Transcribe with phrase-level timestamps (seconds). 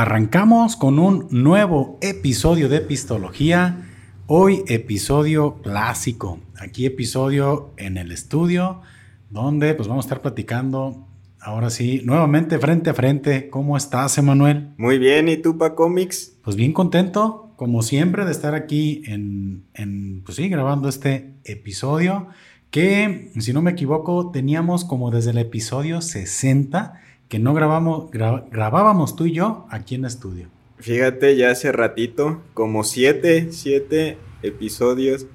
[0.00, 3.86] arrancamos con un nuevo episodio de Epistología.
[4.26, 6.38] Hoy episodio clásico.
[6.58, 8.80] Aquí episodio en el estudio
[9.28, 11.06] donde pues vamos a estar platicando
[11.38, 13.50] ahora sí, nuevamente frente a frente.
[13.50, 14.70] ¿Cómo estás, Emanuel?
[14.78, 16.34] Muy bien, ¿y tú, Pa Comics?
[16.42, 22.28] Pues bien contento, como siempre, de estar aquí en, en pues sí, grabando este episodio
[22.70, 26.94] que, si no me equivoco, teníamos como desde el episodio 60
[27.30, 30.48] que no grabamos, grabábamos tú y yo aquí en estudio.
[30.78, 35.26] Fíjate, ya hace ratito, como siete, siete episodios.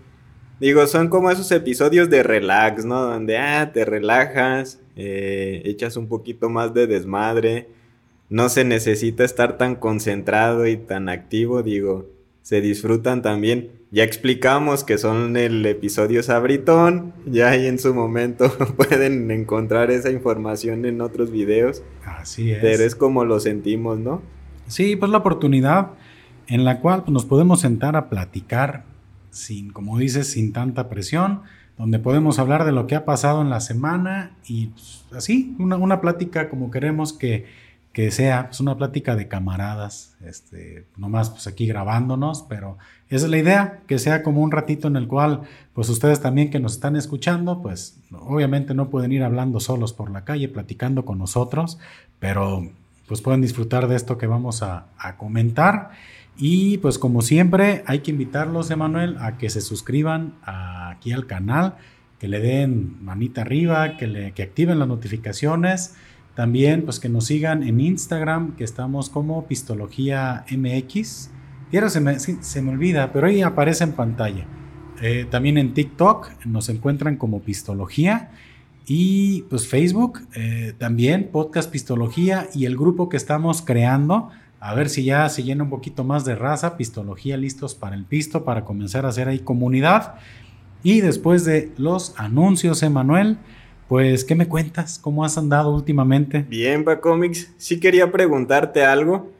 [0.59, 3.01] Digo, son como esos episodios de relax, ¿no?
[3.01, 7.69] Donde, ah, te relajas, eh, echas un poquito más de desmadre.
[8.29, 12.09] No se necesita estar tan concentrado y tan activo, digo,
[12.45, 13.71] se disfrutan también.
[13.89, 20.11] Ya explicamos que son el episodio Sabritón, ya ahí en su momento pueden encontrar esa
[20.11, 21.81] información en otros videos.
[22.05, 22.59] Así es.
[22.61, 24.21] Pero es como lo sentimos, ¿no?
[24.67, 25.93] Sí, pues la oportunidad
[26.45, 28.83] en la cual pues, nos podemos sentar a platicar
[29.31, 31.41] sin, como dices, sin tanta presión,
[31.79, 35.77] donde podemos hablar de lo que ha pasado en la semana y pues, así, una,
[35.77, 37.45] una plática como queremos que
[37.95, 43.37] que sea una plática de camaradas, este, nomás pues aquí grabándonos, pero esa es la
[43.37, 46.97] idea, que sea como un ratito en el cual pues ustedes también que nos están
[46.97, 51.79] escuchando, pues obviamente no pueden ir hablando solos por la calle, platicando con nosotros,
[52.19, 52.69] pero
[53.07, 55.91] pues pueden disfrutar de esto que vamos a, comentar.
[56.35, 61.75] Y pues como siempre hay que invitarlos, Emanuel, a que se suscriban aquí al canal,
[62.19, 65.95] que le den manita arriba, que, le, que activen las notificaciones
[66.35, 71.31] también, pues que nos sigan en Instagram, que estamos como Pistología MX.
[71.71, 74.45] Y ahora se me, se me olvida, pero ahí aparece en pantalla.
[75.01, 78.31] Eh, también en TikTok nos encuentran como Pistología.
[78.87, 84.29] Y pues Facebook, eh, también Podcast Pistología y el grupo que estamos creando.
[84.59, 88.05] A ver si ya se llena un poquito más de raza, Pistología listos para el
[88.05, 90.15] pisto, para comenzar a hacer ahí comunidad.
[90.83, 93.37] Y después de los anuncios, Emanuel,
[93.87, 94.99] pues, ¿qué me cuentas?
[94.99, 96.45] ¿Cómo has andado últimamente?
[96.49, 97.53] Bien, Pa Comics.
[97.57, 99.31] Sí quería preguntarte algo.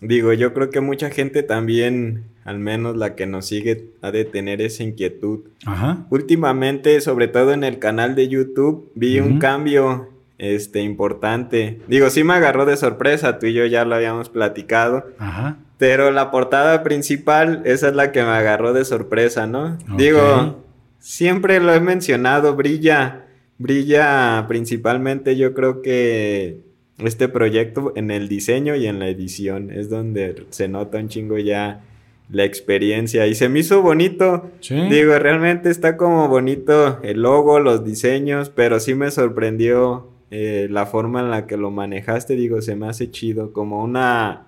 [0.00, 4.24] Digo, yo creo que mucha gente también, al menos la que nos sigue, ha de
[4.24, 5.40] tener esa inquietud.
[5.64, 6.06] Ajá.
[6.10, 11.80] Últimamente, sobre todo en el canal de YouTube, vi un cambio este, importante.
[11.88, 15.06] Digo, sí me agarró de sorpresa, tú y yo ya lo habíamos platicado.
[15.18, 15.58] Ajá.
[15.78, 19.76] Pero la portada principal, esa es la que me agarró de sorpresa, ¿no?
[19.96, 20.62] Digo,
[20.98, 23.25] siempre lo he mencionado, brilla
[23.58, 26.60] brilla principalmente yo creo que
[26.98, 31.38] este proyecto en el diseño y en la edición es donde se nota un chingo
[31.38, 31.82] ya
[32.30, 34.50] la experiencia y se me hizo bonito.
[34.68, 40.86] Digo, realmente está como bonito el logo, los diseños, pero sí me sorprendió eh, la
[40.86, 42.34] forma en la que lo manejaste.
[42.34, 44.46] Digo, se me hace chido, como una,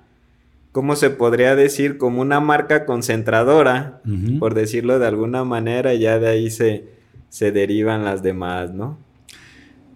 [0.73, 1.99] ¿cómo se podría decir?
[1.99, 4.01] Como una marca concentradora,
[4.41, 6.98] por decirlo de alguna manera, ya de ahí se
[7.29, 8.99] se derivan las demás, ¿no?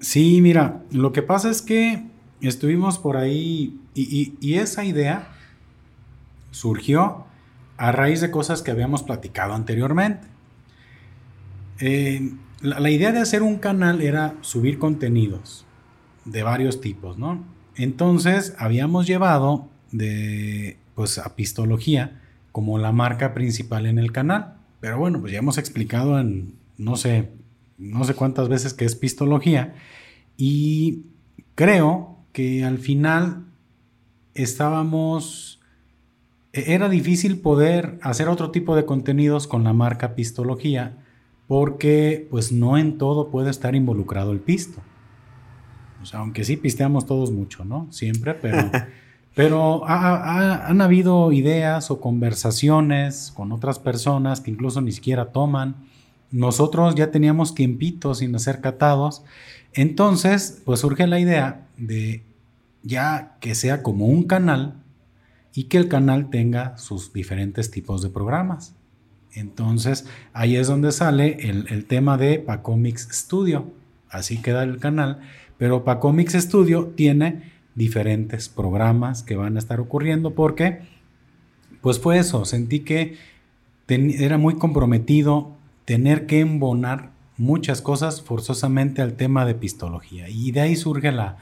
[0.01, 2.05] Sí, mira, lo que pasa es que
[2.41, 5.29] estuvimos por ahí y, esa idea
[6.51, 7.25] surgió
[7.77, 10.27] a raíz de cosas que habíamos platicado anteriormente.
[11.79, 15.65] Eh, la, idea de hacer un canal era subir contenidos
[16.25, 17.45] de varios tipos, ¿no?
[17.77, 24.55] Entonces habíamos llevado de, pues, apistología como la marca principal en el canal.
[24.81, 27.33] Pero bueno, pues ya hemos explicado en no sé,
[27.79, 29.75] no sé cuántas veces que es pistología.
[30.37, 31.05] Y
[31.55, 33.47] creo que al final
[34.35, 35.61] estábamos...
[36.53, 40.99] E-, era difícil poder hacer otro tipo de contenidos con la marca pistología
[41.47, 44.81] porque pues no en todo puede estar involucrado el pisto.
[46.03, 47.89] O sea, aunque sí pisteamos todos mucho, ¿no?
[47.91, 48.71] Siempre, pero,
[49.35, 55.77] pero han habido ideas o conversaciones con otras personas que incluso ni siquiera toman
[56.33, 59.23] nosotros ya teníamos tiempitos sin ser catados.
[59.75, 62.25] Entonces, pues surge la idea de
[62.83, 64.83] ya que sea como un canal
[65.55, 68.75] y que el canal tenga sus diferentes tipos de programas.
[69.35, 73.71] Entonces, ahí es donde sale el, tema de Pacomix Studio.
[74.11, 75.21] Así queda el canal.
[75.59, 80.81] Pero Pacomix Studio tiene diferentes programas que van a estar ocurriendo porque,
[81.81, 83.17] pues fue eso, sentí que
[83.89, 90.29] era muy comprometido tener que embonar muchas cosas forzosamente al tema de pistología.
[90.29, 91.39] Y de ahí surge la,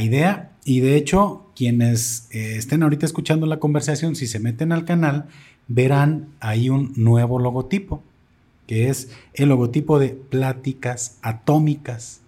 [0.00, 0.52] idea.
[0.64, 5.26] Y de hecho, quienes eh, estén ahorita escuchando la conversación, si se meten al canal,
[5.68, 8.02] verán ahí un nuevo logotipo,
[8.66, 12.22] que es el logotipo de pláticas atómicas,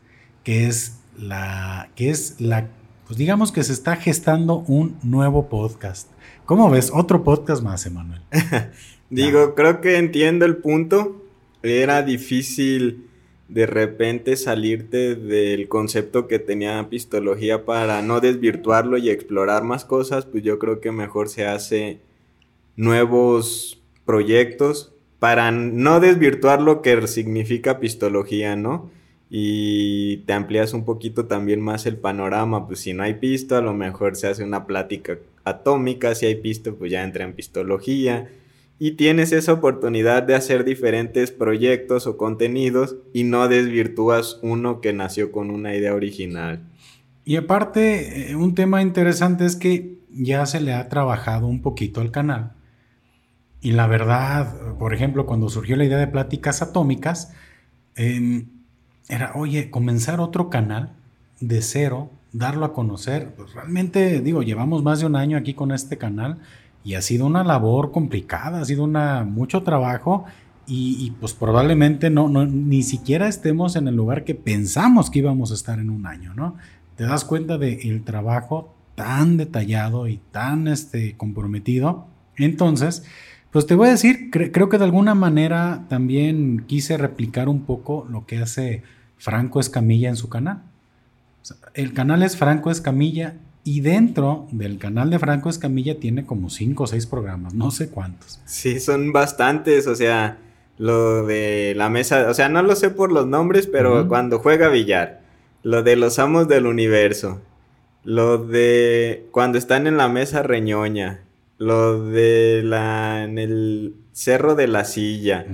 [0.44, 2.68] que es la, que es la
[3.08, 6.10] pues digamos que se está gestando un nuevo podcast.
[6.44, 6.90] ¿Cómo ves?
[6.92, 8.20] Otro podcast más, Emanuel.
[9.10, 11.24] Digo, creo que entiendo el punto.
[11.68, 13.08] Era difícil
[13.48, 20.26] de repente salirte del concepto que tenía pistología para no desvirtuarlo y explorar más cosas,
[20.26, 22.00] pues yo creo que mejor se hace
[22.76, 28.90] nuevos proyectos para no desvirtuar lo que significa pistología, ¿no?
[29.30, 33.60] Y te amplías un poquito también más el panorama, pues si no hay pisto, a
[33.60, 38.28] lo mejor se hace una plática atómica, si hay pisto, pues ya entra en pistología
[38.78, 44.92] y tienes esa oportunidad de hacer diferentes proyectos o contenidos y no desvirtúas uno que
[44.92, 46.62] nació con una idea original.
[47.24, 52.00] Y aparte, eh, un tema interesante es que ya se le ha trabajado un poquito
[52.00, 52.52] al canal.
[53.60, 57.32] Y la verdad, por ejemplo, cuando surgió la idea de pláticas atómicas,
[59.08, 60.92] era, oye, comenzar otro canal
[61.40, 63.34] de cero, darlo a conocer.
[63.36, 66.38] Pues realmente, digo, llevamos más de un año aquí con este canal
[66.88, 70.24] y ha sido una labor complicada, ha sido una, mucho trabajo
[70.66, 75.54] y, pues probablemente no, ni siquiera estemos en el lugar que pensamos que íbamos a
[75.54, 76.56] estar en un año, ¿no?
[76.96, 82.06] Te das cuenta del trabajo tan detallado y tan este, comprometido.
[82.38, 83.04] Entonces,
[83.50, 88.06] pues te voy a decir, creo que de alguna manera también quise replicar un poco
[88.08, 88.82] lo que hace
[89.18, 90.62] Franco Escamilla en su canal.
[91.74, 93.34] el canal es Franco Escamilla
[93.68, 97.90] y dentro del canal de Franco Escamilla tiene como cinco o seis programas, no sé
[97.90, 98.40] cuántos.
[98.46, 100.38] Sí, son bastantes, o sea,
[100.78, 104.70] lo de la mesa, o sea, no lo sé por los nombres, pero cuando juega
[104.70, 105.20] billar,
[105.62, 107.42] lo de los amos del universo,
[108.04, 111.20] lo de cuando están en la mesa reñoña,
[111.58, 115.44] lo de la en el cerro de la silla,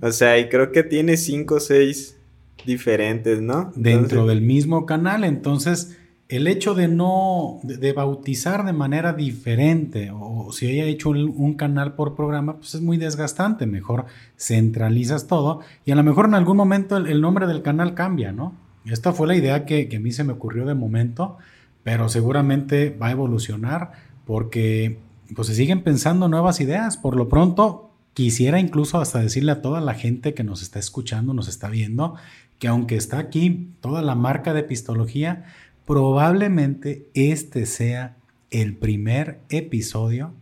[0.00, 2.16] o sea, y creo que tiene cinco o seis
[2.64, 3.72] diferentes, ¿no?
[3.74, 5.98] Dentro del mismo canal, entonces
[6.28, 11.94] el hecho de no, de, bautizar de manera diferente o si haya hecho un, canal
[11.94, 13.66] por programa, pues es muy desgastante.
[13.66, 14.06] Mejor
[14.38, 18.54] centralizas todo y a lo mejor en algún momento el, nombre del canal cambia, ¿no?
[18.86, 21.38] Esta fue la idea que, que, a mí se me ocurrió de momento,
[21.82, 23.92] pero seguramente va a evolucionar
[24.26, 24.98] porque
[25.34, 26.96] pues se siguen pensando nuevas ideas.
[26.96, 31.34] Por lo pronto, quisiera incluso hasta decirle a toda la gente que nos está escuchando,
[31.34, 32.14] nos está viendo,
[32.58, 35.44] que aunque está aquí toda la marca de Pistología,
[35.86, 38.16] probablemente este sea
[38.50, 40.32] el primer episodio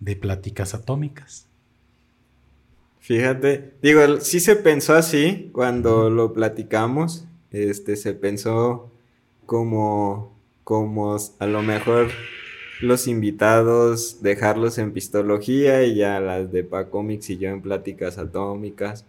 [0.00, 1.46] de Pláticas Atómicas.
[3.00, 8.90] Fíjate, digo, sí se pensó así cuando lo platicamos, este, se pensó
[9.46, 12.08] como, como a lo mejor
[12.82, 19.06] los invitados dejarlos en pistología y ya las de Pacomics y yo en pláticas atómicas.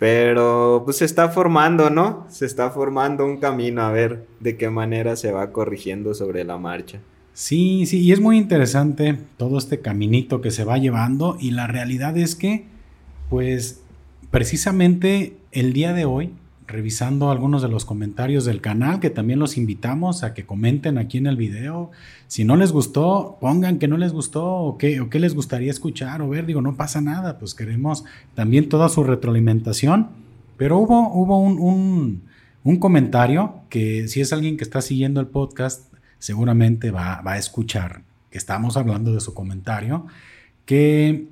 [0.00, 2.26] Pero pues se está formando, ¿no?
[2.30, 6.56] Se está formando un camino a ver de qué manera se va corrigiendo sobre la
[6.56, 7.00] marcha.
[7.34, 11.66] Sí, sí, y es muy interesante todo este caminito que se va llevando y la
[11.66, 12.64] realidad es que,
[13.28, 13.82] pues,
[14.30, 16.32] precisamente el día de hoy
[16.70, 21.18] revisando algunos de los comentarios del canal, que también los invitamos a que comenten aquí
[21.18, 21.90] en el video.
[22.28, 25.70] Si no les gustó, pongan que no les gustó o qué, o qué les gustaría
[25.70, 26.46] escuchar o ver.
[26.46, 30.08] Digo, no pasa nada, pues queremos también toda su retroalimentación.
[30.56, 32.22] Pero hubo, hubo un,
[32.64, 37.38] un, comentario que si es alguien que está siguiendo el podcast, seguramente va, va a
[37.38, 40.06] escuchar que estamos hablando de su comentario,
[40.64, 41.26] que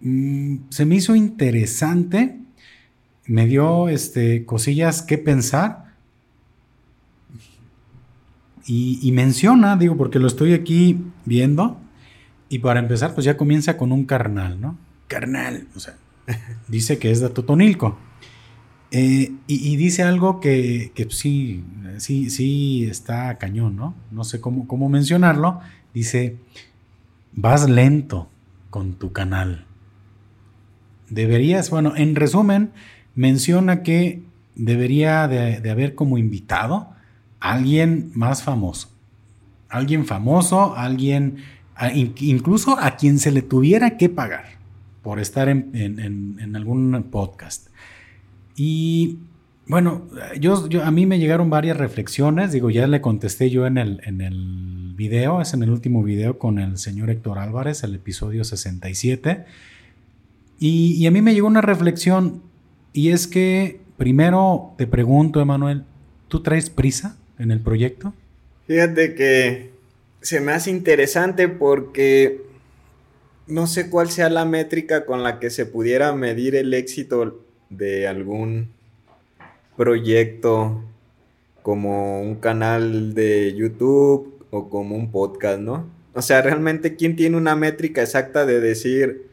[0.00, 2.41] mm, se me hizo interesante
[3.26, 5.92] me dio este, cosillas que pensar.
[8.64, 11.78] Y, menciona, digo, porque lo estoy aquí viendo.
[12.48, 14.78] Y para empezar, pues ya comienza con un carnal, ¿no?
[15.08, 15.96] Carnal, o sea,
[16.68, 17.98] dice que es de Totonilco.
[18.92, 21.64] Eh, y, dice algo que, que, sí,
[21.98, 23.94] sí, sí está cañón, ¿no?
[24.10, 25.60] No sé cómo, cómo mencionarlo.
[25.92, 26.36] Dice,
[27.32, 28.30] vas lento
[28.70, 29.66] con tu canal.
[31.10, 32.72] Deberías, bueno, en resumen,
[33.14, 34.22] menciona que
[34.54, 36.88] debería de, haber como invitado
[37.40, 38.90] a alguien más famoso.
[39.68, 41.38] Alguien famoso, alguien,
[42.20, 44.44] incluso a quien se le tuviera que pagar
[45.02, 47.68] por estar en, algún podcast.
[48.54, 49.18] Y
[49.66, 50.06] bueno,
[50.38, 54.20] yo, a mí me llegaron varias reflexiones, digo, ya le contesté yo en el, en
[54.20, 59.46] el video, es en el último video con el señor Héctor Álvarez, el episodio 67.
[60.58, 62.42] Y, y a mí me llegó una reflexión,
[62.92, 65.84] y es que primero te pregunto, Emanuel,
[66.28, 68.12] ¿tú traes prisa en el proyecto?
[68.66, 69.70] Fíjate que
[70.20, 72.42] se me hace interesante porque
[73.46, 78.06] no sé cuál sea la métrica con la que se pudiera medir el éxito de
[78.06, 78.70] algún
[79.76, 80.82] proyecto
[81.62, 85.86] como un canal de YouTube o como un podcast, ¿no?
[86.14, 89.31] O sea, realmente, ¿quién tiene una métrica exacta de decir,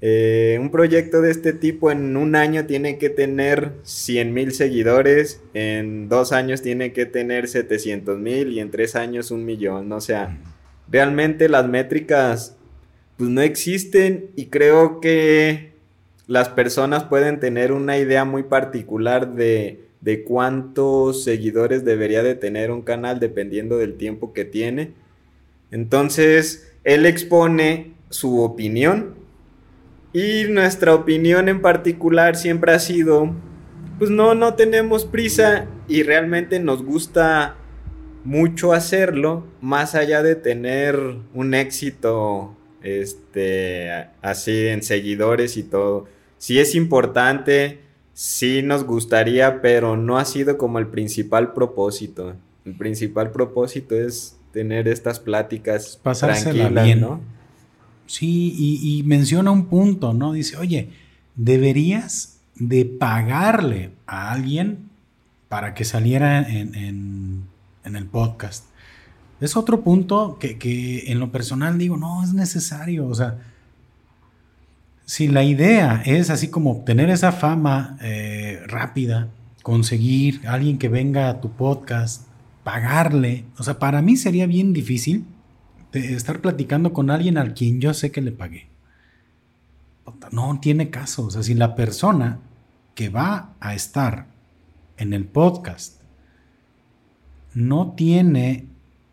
[0.00, 5.40] eh, un proyecto de este tipo en un año tiene que tener 100 mil seguidores,
[5.54, 9.90] en dos años tiene que tener 700 mil y en tres años un millón?
[9.92, 10.38] O sea,
[10.90, 12.56] realmente las métricas
[13.16, 15.72] pues no existen y creo que
[16.26, 22.70] las personas pueden tener una idea muy particular de, de cuántos seguidores debería de tener
[22.70, 24.92] un canal dependiendo del tiempo que tiene
[25.70, 29.16] entonces, él expone su opinión
[30.12, 33.32] y nuestra opinión en particular siempre ha sido,
[33.98, 37.56] pues no, no tenemos prisa y realmente nos gusta
[38.24, 40.98] mucho hacerlo, más allá de tener
[41.34, 43.90] un éxito este,
[44.22, 46.06] así en seguidores y todo.
[46.38, 47.80] Sí es importante,
[48.12, 52.34] sí nos gustaría, pero no ha sido como el principal propósito.
[52.64, 57.00] El principal propósito es tener estas pláticas tranquilas, bien.
[57.00, 57.20] ¿no?
[58.08, 60.32] Sí, y, menciona un punto, ¿no?
[60.32, 60.88] Dice, oye,
[61.36, 64.88] deberías de pagarle a alguien
[65.50, 67.44] para que saliera en,
[67.84, 68.64] el podcast.
[69.42, 73.38] Es otro punto que, en lo personal digo, no, es necesario, o sea,
[75.04, 79.28] si la idea es así como obtener esa fama eh, rápida,
[79.62, 82.26] conseguir alguien que venga a tu podcast,
[82.64, 83.44] pagarle.
[83.58, 85.26] O sea, para mí sería bien difícil
[85.92, 88.68] estar platicando con alguien al quien yo sé que le pagué.
[90.30, 91.26] No tiene caso.
[91.26, 92.38] O sea, si la persona
[92.94, 94.26] que va a estar
[94.96, 96.00] en el podcast
[97.54, 98.66] no tiene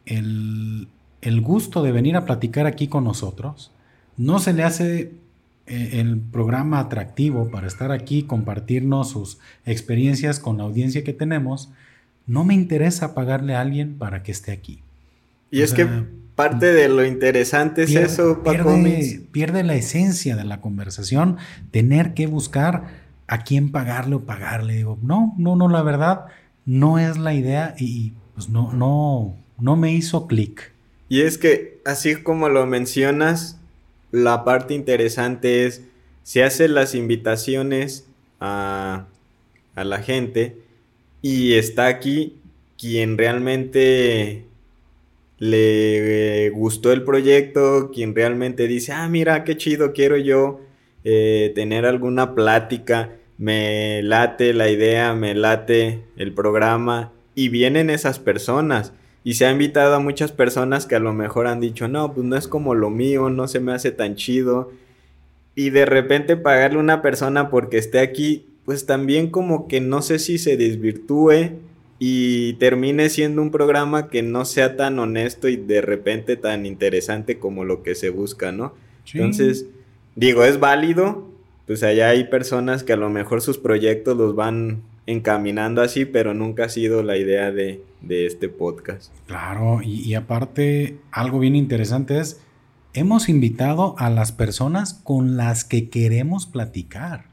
[0.06, 0.88] el,
[1.22, 3.72] el gusto de venir a platicar aquí con nosotros,
[4.18, 5.14] no se le hace
[5.68, 11.72] eh, el programa atractivo para estar aquí, compartirnos sus experiencias con la audiencia que tenemos,
[12.28, 14.85] no me interesa pagarle a alguien para que esté aquí.
[15.56, 15.88] Y es que
[16.36, 18.76] parte de lo interesante es eso, Paco.
[18.76, 21.38] Pierde, pierde, la esencia de la conversación,
[21.72, 24.74] tener que buscar a quién pagarle o pagarle.
[24.76, 26.26] Digo, no, no, no, la verdad,
[26.66, 30.74] no es la idea y pues no, no, no me hizo clic.
[31.08, 33.58] Y es que, así como lo mencionas,
[34.12, 35.84] la parte interesante es,
[36.24, 38.08] se hacen las invitaciones
[38.42, 39.06] a,
[39.74, 40.58] a la gente,
[41.22, 42.36] y está aquí
[42.78, 44.44] quien realmente
[45.38, 50.62] le gustó el proyecto, quien realmente dice, ah, mira, qué chido, quiero yo
[51.04, 58.20] eh, tener alguna plática, me late la idea, me late el programa, y vienen esas
[58.20, 58.94] personas.
[59.24, 62.26] Y se ha invitado a muchas personas que a lo mejor han dicho, no, pues
[62.26, 64.72] no es como lo mío, no se me hace tan chido.
[65.56, 70.02] Y de repente pagarle a una persona porque esté aquí pues también como que no
[70.02, 71.52] sé si se desvirtúe
[71.98, 77.40] y termine siendo un programa que no sea tan honesto y de repente tan interesante
[77.40, 78.74] como lo que se busca, ¿no?
[79.14, 79.68] Entonces,
[80.16, 81.30] digo, es válido,
[81.68, 86.34] pues allá hay personas que a lo mejor sus proyectos los van encaminando así, pero
[86.34, 89.12] nunca ha sido la idea de, este podcast.
[89.26, 92.42] Claro, y, y aparte, algo bien interesante es,
[92.94, 97.26] hemos invitado a las personas con las que queremos platicar.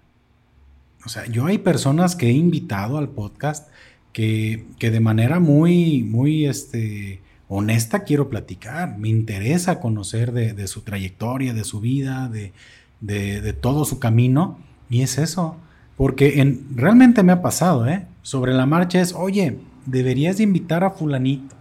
[1.04, 3.68] O sea, yo hay personas que he invitado al podcast
[4.12, 8.98] que, de manera muy, muy este, honesta quiero platicar.
[8.98, 14.58] Me interesa conocer de, su trayectoria, de su vida, de, todo su camino.
[14.90, 15.56] Y es eso.
[15.96, 18.06] Porque en, realmente me ha pasado, ¿eh?
[18.22, 21.54] Sobre la marcha es, oye, deberías de invitar a fulanito.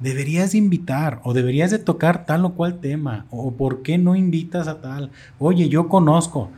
[0.00, 3.26] Deberías de invitar o deberías de tocar tal o cual tema.
[3.30, 5.10] O por qué no invitas a tal.
[5.38, 6.50] Oye, yo conozco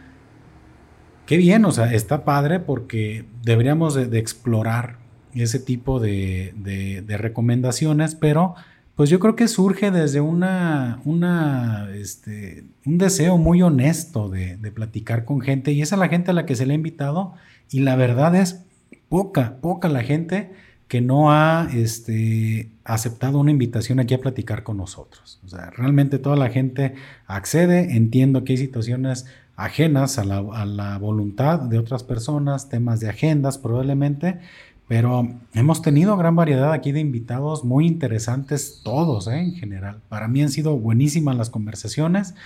[1.29, 4.97] qué bien, o sea, está padre porque deberíamos de, explorar
[5.35, 8.55] ese tipo de, recomendaciones, pero
[8.97, 15.27] pues yo creo que surge desde una, una este, un deseo muy honesto de, platicar
[15.27, 17.35] con gente y es la gente a la que se le ha invitado
[17.71, 18.65] y la verdad es
[19.11, 20.53] poca, poca la gente
[20.89, 25.41] que no ha este, aceptado una invitación aquí a platicar con nosotros.
[25.45, 26.95] O sea, realmente toda la gente
[27.27, 29.27] accede, entiendo que hay situaciones
[29.59, 34.38] ajenas a la, voluntad de otras personas, temas de agendas probablemente,
[34.87, 39.41] pero hemos tenido gran variedad aquí de invitados muy interesantes, todos ¿eh?
[39.41, 40.00] en general.
[40.09, 42.37] Para mí han sido buenísimas las conversaciones.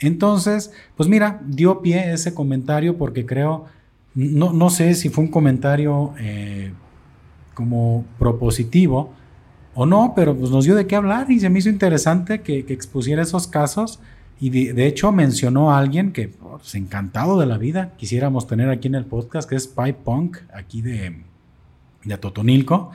[0.00, 3.66] Entonces, pues mira, dio pie ese comentario porque creo,
[4.14, 6.72] no, no sé si fue un comentario eh,
[7.52, 9.12] como propositivo
[9.74, 12.64] o no, pero pues nos dio de qué hablar y se me hizo interesante que,
[12.64, 14.00] que expusiera esos casos
[14.40, 18.88] y de, hecho mencionó a alguien que, pues, encantado de la vida, quisiéramos tener aquí
[18.88, 21.22] en el podcast, que es Pipe Punk, aquí de,
[22.04, 22.90] de Totonilco.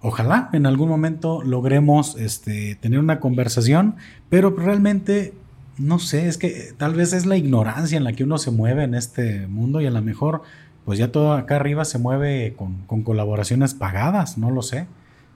[0.00, 3.96] Ojalá en algún momento logremos este, tener una conversación,
[4.28, 5.32] pero realmente
[5.78, 8.84] no sé, es que tal vez es la ignorancia en la que uno se mueve
[8.84, 10.42] en este mundo y a lo mejor
[10.86, 14.86] pues ya todo acá arriba se mueve con colaboraciones pagadas, no lo sé.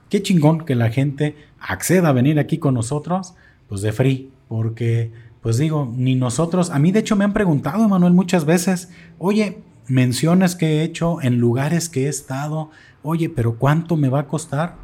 [0.09, 3.35] Qué chingón que la gente acceda a venir aquí con nosotros,
[3.69, 7.89] pues de free, porque pues digo, ni nosotros, a mí de hecho me han preguntado,
[7.89, 12.71] Manuel, muchas veces, oye, menciones que he hecho en lugares que he estado,
[13.03, 14.77] oye, pero ¿cuánto me va a costar?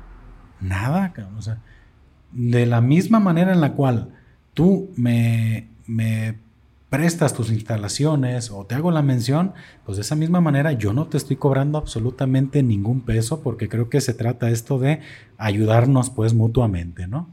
[0.61, 1.59] Nada, o sea,
[2.33, 4.15] de la misma manera en la cual
[4.55, 6.39] tú me, me
[6.89, 9.53] prestas tus instalaciones o te hago la mención,
[9.85, 13.91] pues de esa misma manera yo no te estoy cobrando absolutamente ningún peso porque creo
[13.91, 15.01] que se trata esto de
[15.37, 17.29] ayudarnos pues mutuamente, ¿no?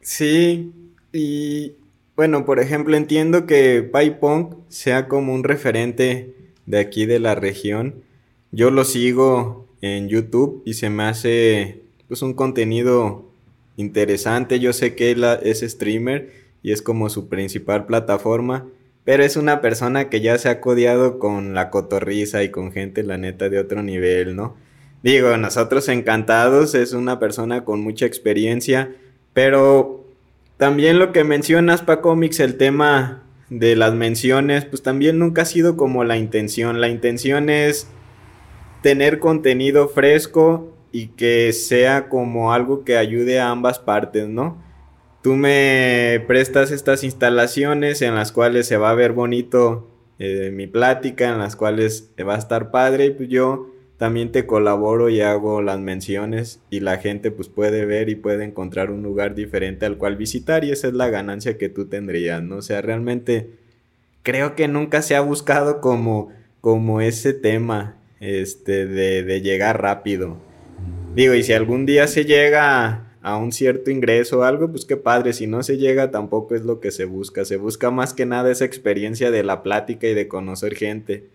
[0.00, 0.72] Sí,
[1.12, 1.72] y
[2.16, 6.34] bueno, por ejemplo, entiendo que PyPunk sea como un referente
[6.66, 8.02] de aquí de la región.
[8.50, 13.24] Yo lo sigo en YouTube y se me hace pues un contenido
[13.76, 14.60] interesante.
[14.60, 16.30] Yo sé que él es streamer
[16.62, 18.66] y es como su principal plataforma,
[19.04, 23.02] pero es una persona que ya se ha codeado con la cotorriza y con gente,
[23.02, 24.54] la neta, de otro nivel, ¿no?
[25.02, 28.94] Digo, nosotros encantados, es una persona con mucha experiencia,
[29.32, 30.01] pero
[30.62, 35.44] también lo que mencionas, Paco Mix, el tema de las menciones, pues también nunca ha
[35.44, 36.80] sido como la intención.
[36.80, 37.88] La intención es
[38.80, 44.62] tener contenido fresco y que sea como algo que ayude a ambas partes, ¿no?
[45.20, 49.90] Tú me prestas estas instalaciones en las cuales se va a ver bonito
[50.20, 53.71] eh, mi plática, en las cuales va a estar padre y pues yo
[54.02, 58.42] también te colaboro y hago las menciones y la gente pues puede ver y puede
[58.42, 62.42] encontrar un lugar diferente al cual visitar y esa es la ganancia que tú tendrías,
[62.42, 62.56] ¿no?
[62.56, 63.50] O sea, realmente
[64.24, 70.36] creo que nunca se ha buscado como, como ese tema este, de, de llegar rápido.
[71.14, 74.96] Digo, y si algún día se llega a un cierto ingreso o algo, pues qué
[74.96, 78.26] padre, si no se llega tampoco es lo que se busca, se busca más que
[78.26, 81.28] nada esa experiencia de la plática y de conocer gente.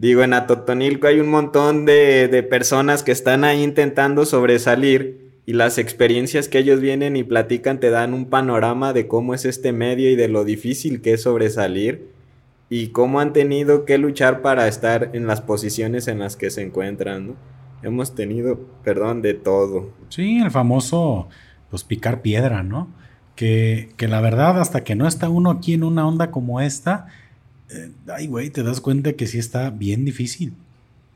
[0.00, 5.52] Digo, en Atotonilco hay un montón de, de personas que están ahí intentando sobresalir y
[5.52, 9.72] las experiencias que ellos vienen y platican te dan un panorama de cómo es este
[9.72, 12.08] medio y de lo difícil que es sobresalir
[12.70, 16.62] y cómo han tenido que luchar para estar en las posiciones en las que se
[16.62, 17.36] encuentran,
[17.82, 19.90] Hemos tenido, perdón, de todo.
[20.08, 21.28] Sí, el famoso,
[21.68, 22.88] pues picar piedra, ¿no?
[23.36, 27.06] Que, que la verdad, hasta que no está uno aquí en una onda como esta,
[27.72, 30.54] eh, ay, güey, te das cuenta que sí está bien difícil.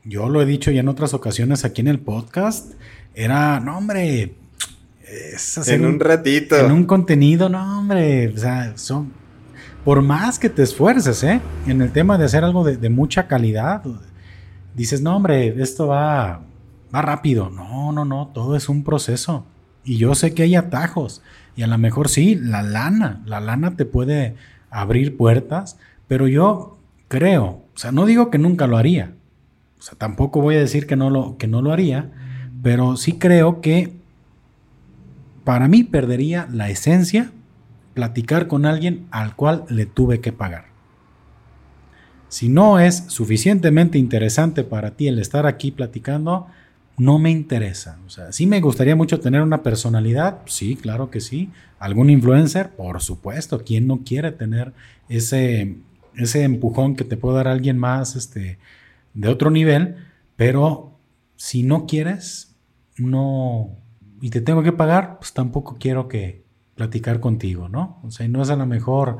[0.03, 2.73] Yo lo he dicho ya en otras ocasiones aquí en el podcast.
[3.13, 4.35] Era, no, hombre.
[5.67, 6.55] en un, ratito.
[6.57, 8.29] En un contenido, no, hombre.
[8.29, 9.11] O sea, son.
[9.83, 11.41] Por más que te esfuerces, ¿eh?
[11.67, 13.83] En el tema de hacer algo de, mucha calidad,
[14.73, 16.41] dices, no, hombre, esto va,
[16.93, 17.49] va rápido.
[17.49, 18.31] No, no, no.
[18.33, 19.45] Todo es un proceso.
[19.83, 21.21] Y yo sé que hay atajos.
[21.55, 23.21] Y a lo mejor sí, la lana.
[23.25, 24.35] La lana te puede
[24.69, 29.15] abrir puertas pero yo creo, o sea, no digo que nunca lo haría,
[29.79, 32.11] o sea, tampoco voy a decir que no lo, que no lo haría,
[32.63, 33.93] pero sí creo que
[35.43, 37.31] para mí perdería la esencia
[37.93, 40.65] platicar con alguien al cual le tuve que pagar.
[42.27, 46.47] Si no es suficientemente interesante para ti el estar aquí platicando,
[46.97, 47.99] no me interesa.
[48.05, 51.49] O sea, sí me gustaría mucho tener una personalidad, sí, claro que sí.
[51.79, 52.71] ¿Algún influencer?
[52.71, 53.63] Por supuesto.
[53.63, 54.73] ¿Quién no quiere tener
[55.07, 55.77] ese,
[56.17, 58.57] ese empujón que te puede dar alguien más este,
[59.13, 59.95] de otro nivel,
[60.35, 60.97] pero
[61.35, 62.55] si no quieres,
[62.97, 63.71] no,
[64.21, 66.43] y te tengo que pagar, pues tampoco quiero que
[66.75, 67.99] platicar contigo, ¿no?
[68.03, 69.17] O sea, no es a lo mejor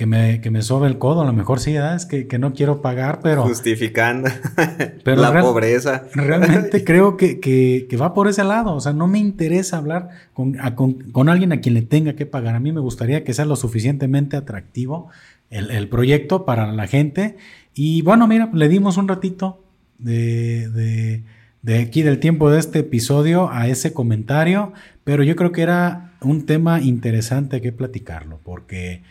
[0.00, 2.54] que me, que me sobe el codo, a lo mejor sí, es que, que, no
[2.54, 3.42] quiero pagar, pero...
[3.42, 4.30] Justificando
[5.04, 6.04] pero la pobreza.
[6.14, 10.08] Realmente creo que, que, que, va por ese lado, o sea, no me interesa hablar
[10.32, 13.34] con, con, con alguien a quien le tenga que pagar, a mí me gustaría que
[13.34, 15.10] sea lo suficientemente atractivo
[15.50, 17.36] el, proyecto para la gente.
[17.74, 19.62] Y bueno, mira, le dimos un ratito
[19.98, 21.22] de,
[21.62, 24.72] de, aquí del tiempo de este episodio a ese comentario,
[25.04, 29.02] pero yo creo que era un tema interesante que platicarlo, porque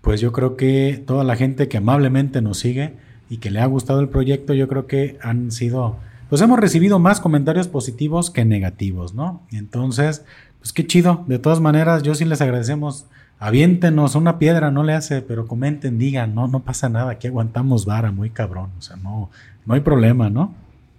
[0.00, 2.94] pues yo creo que toda la gente que amablemente nos sigue
[3.30, 5.96] y que le ha gustado el proyecto, yo creo que han sido,
[6.28, 9.42] pues hemos recibido más comentarios positivos que negativos, ¿no?
[9.50, 10.24] Entonces,
[10.58, 13.06] pues qué chido, de todas maneras, yo sí les agradecemos
[13.38, 17.84] aviéntenos una piedra, no le hace, pero comenten, digan, no, no pasa nada, aquí aguantamos
[17.84, 19.30] vara, muy cabrón, o sea, no,
[19.66, 20.54] no hay problema, ¿no?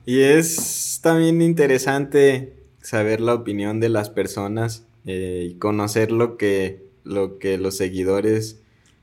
[0.06, 6.86] Y es también interesante saber la opinión de las personas eh, y conocer lo que,
[7.04, 8.62] lo que los seguidores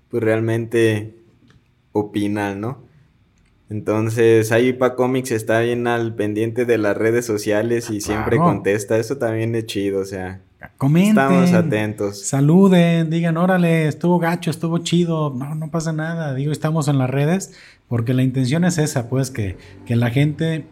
[0.09, 1.17] pues realmente
[1.93, 2.85] opinan, ¿no?
[3.71, 8.99] Entonces, ahí Pa Comics está bien al pendiente de las redes sociales y siempre contesta.
[8.99, 10.43] Eso también es chido, o sea.
[10.77, 11.19] Comenten.
[11.19, 12.23] Estamos atentos.
[12.27, 15.35] Saluden, digan, órale, estuvo gacho, estuvo chido.
[15.37, 16.35] No, no pasa nada.
[16.35, 17.53] Digo, estamos en las redes
[17.89, 20.67] porque la intención es esa, pues, que, que la gente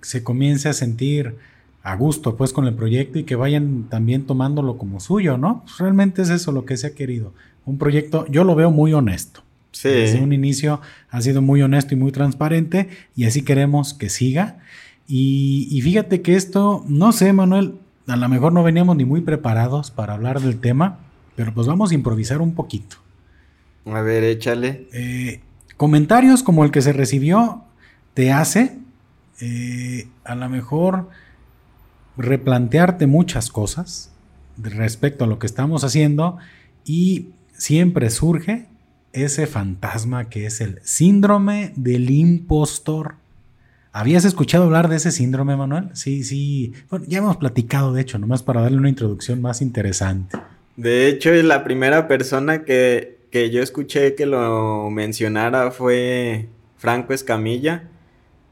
[0.00, 1.36] se comience a sentir
[1.82, 5.62] a gusto, pues, con el proyecto y que vayan también tomándolo como suyo, ¿no?
[5.64, 7.32] Pues, realmente es eso lo que se ha querido.
[7.64, 9.42] Un proyecto, yo lo veo muy honesto.
[9.82, 14.58] Desde un inicio ha sido muy honesto y muy transparente y así queremos que siga.
[15.08, 17.74] Y, fíjate que esto, no sé, Manuel,
[18.06, 20.98] a lo mejor no veníamos ni muy preparados para hablar del tema,
[21.34, 22.96] pero pues vamos a improvisar un poquito.
[23.86, 24.88] A ver, échale.
[24.92, 25.40] Eh,
[25.76, 27.64] comentarios como el que se recibió
[28.14, 28.78] te hace
[29.40, 31.10] eh, a lo mejor
[32.16, 34.10] replantearte muchas cosas
[34.56, 36.38] respecto a lo que estamos haciendo
[36.84, 38.68] y siempre surge
[39.12, 43.16] ese fantasma que es el síndrome del impostor.
[43.98, 45.88] ¿Habías escuchado hablar de ese síndrome, Manuel?
[45.94, 46.74] Sí, sí.
[46.90, 50.36] Bueno, ya hemos platicado, de hecho, nomás para darle una introducción más interesante.
[50.76, 57.88] De hecho, la primera persona que, que yo escuché que lo mencionara fue Franco Escamilla.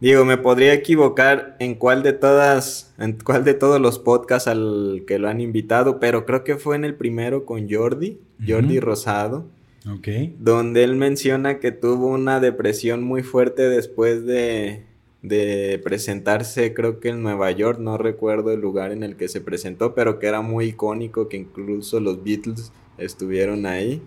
[0.01, 5.05] Digo, me podría equivocar en cuál de todas, en cuál de todos los podcasts al
[5.07, 9.47] que lo han invitado, pero creo que fue en el primero con Jordi, Jordi Rosado.
[10.39, 14.87] Donde él menciona que tuvo una depresión muy fuerte después de,
[15.25, 19.41] de presentarse, creo que en Nueva York, no recuerdo el lugar en el que se
[19.41, 24.03] presentó, pero que era muy icónico, que incluso los Beatles estuvieron ahí.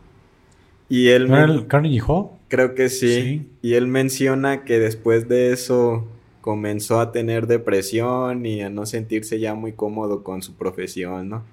[0.89, 1.33] Y él...
[1.33, 2.27] el Carnegie Hall?
[2.49, 3.49] Creo que sí.
[3.63, 6.07] Y él menciona que después de eso
[6.41, 11.43] comenzó a tener depresión y a no sentirse ya muy cómodo con su profesión, ¿no?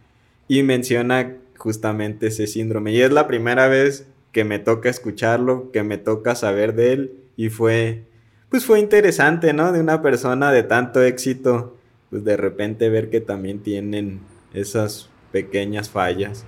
[0.47, 2.93] Y menciona justamente ese síndrome.
[2.93, 7.13] Y es la primera vez que me toca escucharlo, que me toca saber de él
[7.37, 8.05] y fue,
[8.55, 9.73] pues fue interesante, ¿no?
[9.73, 11.77] De una persona de tanto éxito,
[12.09, 14.21] pues de repente ver que también tienen
[14.53, 16.45] esas pequeñas fallas.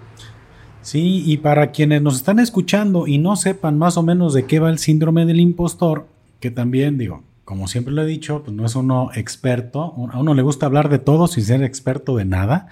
[0.82, 4.60] Sí, y para quienes nos están escuchando y no sepan más o menos de qué
[4.60, 6.06] va el síndrome del impostor,
[6.38, 10.32] que también digo, como siempre lo he dicho, pues no es uno experto, a uno
[10.32, 12.68] le gusta hablar de todo sin ser experto de nada,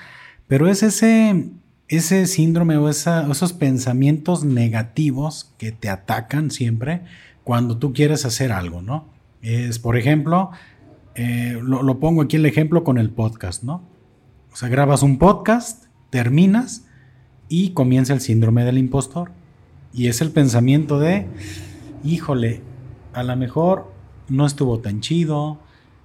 [0.47, 1.49] pero es ese
[1.89, 7.01] ese síndrome o esos pensamientos negativos que te atacan siempre
[7.43, 9.13] cuando tú quieres hacer algo, ¿no?
[9.45, 10.53] Es, por ejemplo,
[11.15, 13.83] eh, lo, pongo aquí el ejemplo con el podcast, ¿no?
[14.51, 16.87] O sea, grabas un podcast, terminas
[17.51, 19.33] y comienza el síndrome del impostor.
[19.93, 21.27] Y es el pensamiento de,
[22.03, 22.63] híjole,
[23.13, 23.93] a lo mejor
[24.31, 25.59] no estuvo tan chido,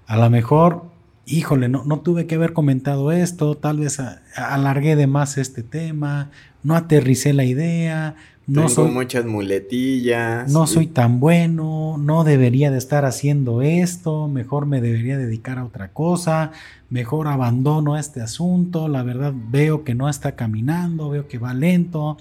[0.06, 0.92] a lo mejor
[1.26, 4.02] híjole, no, no tuve que haber comentado esto, tal vez
[4.36, 6.30] alargué de más este tema,
[6.62, 8.16] no aterricé la idea,
[8.50, 10.52] no Tengo soy muchas muletillas.
[10.52, 15.66] No soy tan bueno, no debería de estar haciendo esto, mejor me debería dedicar a
[15.66, 16.52] otra cosa,
[16.90, 22.18] mejor abandono este asunto, la verdad veo que no está caminando, veo que va lento,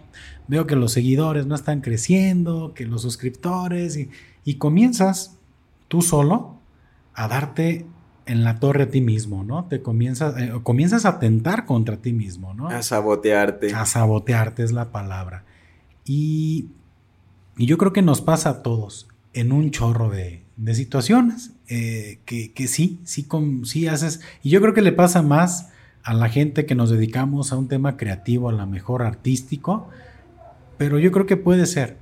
[0.46, 4.10] veo que los seguidores no están creciendo, que los suscriptores y,
[4.44, 5.38] y comienzas
[5.88, 6.58] tú solo
[7.14, 7.86] a darte
[8.28, 9.64] en la torre a ti mismo, ¿no?
[9.64, 12.68] Te comienzas, eh, comienzas a tentar contra ti mismo, ¿no?
[12.68, 13.74] A sabotearte.
[13.74, 15.44] A sabotearte es la palabra.
[16.08, 16.68] Y,
[17.56, 20.44] yo creo que nos pasa a todos en un chorro de,
[20.74, 23.26] situaciones eh, que, que, sí, sí,
[23.64, 24.20] sí haces.
[24.42, 25.70] Y yo creo que le pasa más
[26.02, 29.88] a la gente que nos dedicamos a un tema creativo, a lo mejor artístico,
[30.78, 31.98] pero yo creo que puede ser,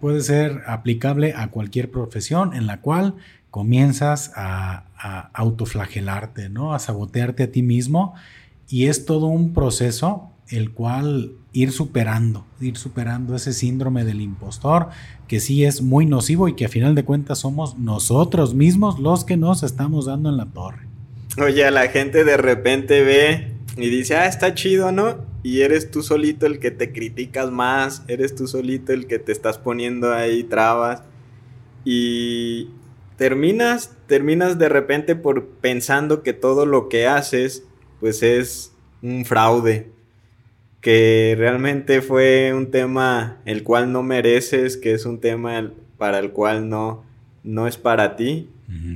[0.00, 3.16] puede ser aplicable a cualquier profesión en la cual
[3.50, 4.84] comienzas a,
[5.32, 6.74] autoflagelarte, ¿no?
[6.74, 8.14] A sabotearte a ti mismo
[8.68, 14.90] y es todo un proceso el cual ir superando, ir superando ese síndrome del impostor,
[15.26, 19.24] que sí es muy nocivo y que a final de cuentas somos nosotros mismos los
[19.24, 20.86] que nos estamos dando en la torre.
[21.36, 25.16] Oye, la gente de repente ve y dice, ah, está chido, ¿no?
[25.42, 29.32] Y eres tú solito el que te criticas más, eres tú solito el que te
[29.32, 31.02] estás poniendo ahí trabas.
[31.84, 32.68] Y,
[33.16, 37.64] terminas, terminas de repente por pensando que todo lo que haces,
[37.98, 39.90] pues es un fraude,
[40.80, 46.30] que realmente fue un tema el cual no mereces, que es un tema para el
[46.30, 47.04] cual no,
[47.42, 48.48] no es para ti,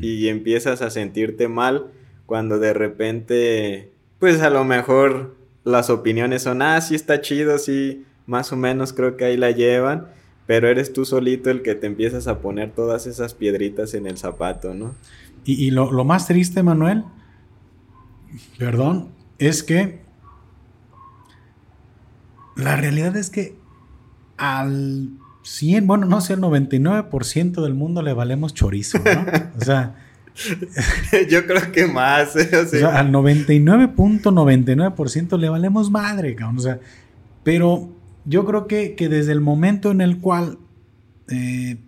[0.02, 1.86] y empiezas a sentirte mal
[2.26, 8.04] cuando de repente, pues a lo mejor las opiniones son, ah, sí está chido, sí,
[8.26, 10.08] más o menos creo que ahí la llevan,
[10.46, 14.18] pero eres tú solito el que te empiezas a poner todas esas piedritas en el
[14.18, 14.94] zapato, ¿no?
[15.44, 17.04] Y, lo, más triste, Manuel,
[18.58, 20.01] perdón, es que
[22.56, 23.56] la realidad es que
[24.36, 25.10] al
[25.42, 29.24] 100, bueno, no sé, el 99% del mundo le valemos chorizo, ¿no?
[29.60, 29.94] O sea...
[31.30, 32.34] Yo creo que más.
[32.36, 32.56] ¿eh?
[32.56, 36.56] O sea, al 99.99% le valemos madre, cabrón.
[36.56, 36.80] O sea,
[37.42, 37.90] pero
[38.24, 40.58] yo creo que, desde el momento en el cual
[41.28, 41.78] eh,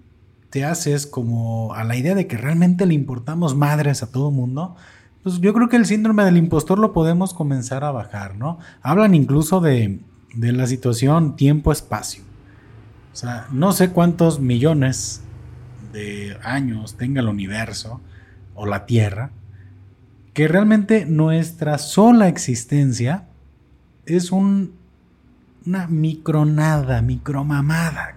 [0.51, 4.77] te haces como a la idea de que realmente le importamos madres a todo mundo,
[5.23, 8.59] pues yo creo que el síndrome del impostor lo podemos comenzar a bajar, ¿no?
[8.83, 10.01] Hablan incluso de,
[10.35, 12.23] de la situación tiempo-espacio.
[13.13, 15.23] O sea, no sé cuántos millones
[15.93, 18.01] de años tenga el universo
[18.55, 19.31] o la Tierra,
[20.33, 23.29] que realmente nuestra sola existencia
[24.05, 24.73] es un
[25.67, 28.15] una micronada, micromamada.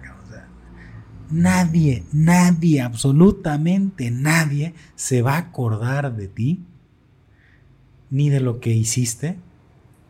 [1.30, 6.64] Nadie, nadie, absolutamente nadie se va a acordar de ti
[8.10, 9.36] ni de lo que hiciste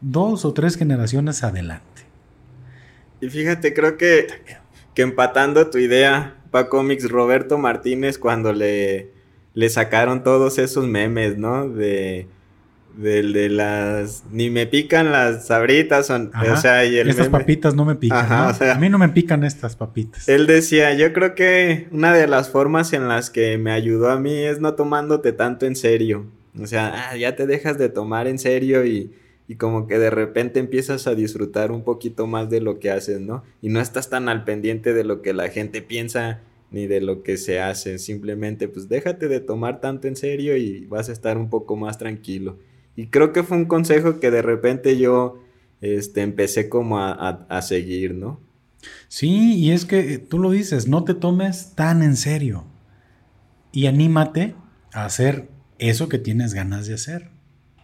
[0.00, 1.87] dos o tres generaciones adelante.
[3.20, 4.26] Y fíjate, creo que,
[4.94, 9.10] que empatando tu idea, Paco Mix, Roberto Martínez, cuando le,
[9.54, 11.68] le sacaron todos esos memes, ¿no?
[11.68, 12.28] De
[12.98, 17.94] de las ni me pican las sabritas o sea y el estas papitas no me
[17.94, 20.28] pican a mí no me pican estas papitas.
[20.28, 24.18] él decía yo creo que una de las formas en las que me ayudó a
[24.18, 26.26] mí es no tomándote tanto en serio.
[26.60, 29.12] O sea ah, ya te dejas de tomar en serio y,
[29.48, 33.20] y como que de repente empiezas a disfrutar un poquito más de lo que haces
[33.20, 37.00] no y no estás tan al pendiente de lo que la gente piensa ni de
[37.00, 41.12] lo que se hace simplemente pues déjate de tomar tanto en serio y vas a
[41.12, 42.58] estar un poco más tranquilo
[42.98, 45.40] y creo que fue un consejo que de repente yo
[45.80, 48.40] este, empecé como a, seguir, ¿no?
[49.06, 52.64] Sí, y es que tú lo dices, no te tomes tan en serio
[53.70, 54.56] y anímate
[54.92, 57.30] a hacer eso que tienes ganas de hacer.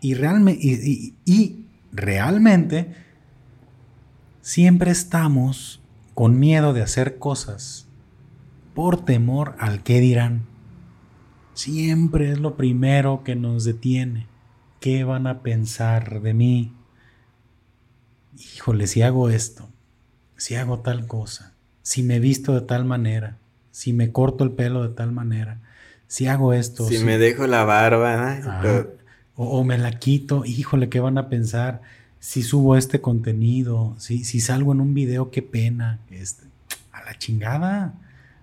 [0.04, 2.94] Y, realmente, y, realmente
[4.42, 5.80] siempre estamos
[6.12, 7.86] con miedo de hacer cosas
[8.74, 10.44] por temor al que dirán.
[11.54, 14.26] Siempre es lo primero que nos detiene.
[14.78, 16.74] ¿Qué van a pensar de mí?
[18.36, 19.70] Híjole, si hago esto,
[20.36, 23.38] si hago tal cosa, si me visto de tal manera,
[23.70, 25.62] si me corto el pelo de tal manera,
[26.08, 26.86] si hago esto.
[26.86, 28.42] Si, me dejo la barba.
[29.36, 31.82] O, me la quito, híjole, ¿qué van a pensar?
[32.20, 35.98] Si subo este contenido, si, si salgo en un video, qué pena.
[36.10, 36.44] Este,
[36.92, 37.94] a la chingada.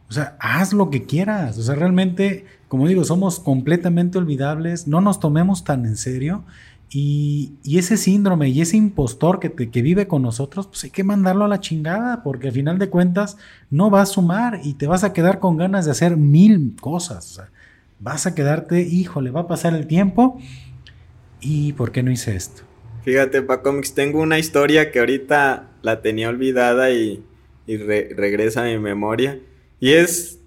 [0.10, 1.58] O sea, haz lo que quieras.
[1.58, 4.88] O sea, realmente, como digo, somos completamente olvidables.
[4.88, 6.44] No nos tomemos tan en serio.
[6.90, 11.46] Y, ese síndrome y ese impostor que, que vive con nosotros, pues hay que mandarlo
[11.46, 13.38] a la chingada, porque al final de cuentas
[13.70, 17.32] no va a sumar y te vas a quedar con ganas de hacer mil cosas.
[17.32, 17.50] O sea,
[18.02, 20.38] vas a quedarte, híjole, va a pasar el tiempo.
[21.42, 22.64] ¿Y por qué no hice esto?
[23.04, 27.24] Fíjate, Pacomics, tengo una historia que ahorita la tenía olvidada y,
[27.68, 29.40] regresa a mi memoria.
[29.80, 30.40] Y es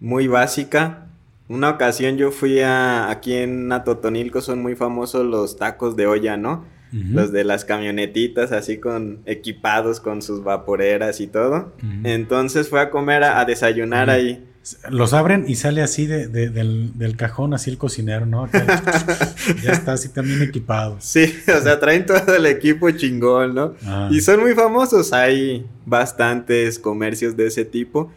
[0.00, 1.06] muy básica.
[1.48, 6.36] Una ocasión yo fui a, aquí en Atotonilco son muy famosos los tacos de olla,
[6.36, 6.64] ¿no?
[6.92, 11.72] Los de las camionetitas así con equipados con sus vaporeras y todo.
[12.04, 14.46] Entonces fue a comer, a, desayunar ahí.
[14.88, 18.48] Los abren y sale así de, del, cajón, así el cocinero, ¿no?
[19.62, 20.96] ya está así también equipado.
[21.00, 23.74] Sí, o sea, traen todo el equipo chingón, ¿no?
[23.84, 24.08] Ah.
[24.10, 28.10] Y son muy famosos, hay bastantes comercios de ese tipo.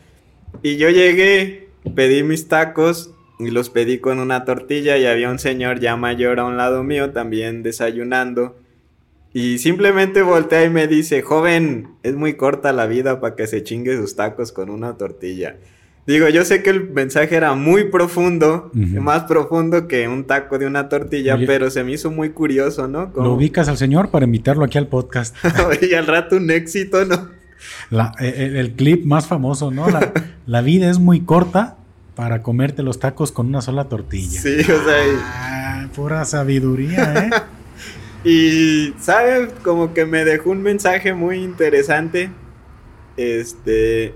[0.64, 5.40] Y yo llegué, pedí mis tacos y los pedí con una tortilla y había un
[5.40, 8.56] señor ya mayor a un lado mío también desayunando.
[9.34, 13.64] Y simplemente voltea y me dice, joven, es muy corta la vida para que se
[13.64, 15.58] chingue sus tacos con una tortilla.
[16.08, 20.66] Digo, yo sé que el mensaje era muy profundo, más profundo que un taco de
[20.66, 23.12] una tortilla, pero se me hizo muy curioso, ¿no?
[23.14, 25.36] Lo ubicas al señor para invitarlo aquí al podcast.
[25.82, 27.28] y al rato un éxito, ¿no?
[27.92, 29.88] Eh, eh, el, clip más famoso, ¿no?
[30.46, 31.76] La, vida es muy corta
[32.16, 34.40] para comerte los tacos con una sola tortilla.
[34.40, 35.04] Sí, o sea.
[35.24, 37.30] Ah, pura sabiduría,
[38.24, 38.24] ¿eh?
[38.30, 39.50] y, ¿sabes?
[39.62, 42.30] Como que me dejó un mensaje muy interesante.
[43.18, 44.14] Este.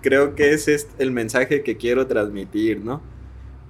[0.00, 3.00] Creo que ese es el mensaje que quiero transmitir, ¿no?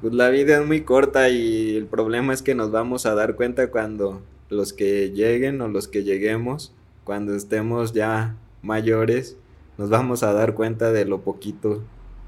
[0.00, 3.36] Pues la vida es muy corta y el problema es que nos vamos a dar
[3.36, 9.36] cuenta cuando los que lleguen o los que lleguemos, cuando estemos ya mayores,
[9.78, 11.82] nos vamos a dar cuenta de lo poquito,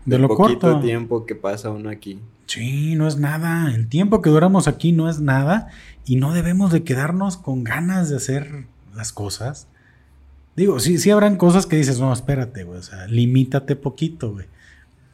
[0.07, 2.21] de lo poquito tiempo que pasa uno aquí.
[2.47, 3.75] Sí, no es nada.
[3.75, 5.69] El tiempo que duramos aquí no es nada
[6.05, 9.69] y no debemos de quedarnos con ganas de hacer las cosas.
[10.57, 14.47] Digo, sí, sí habrán cosas que dices, no, espérate, güey, o sea, limítate poquito, güey.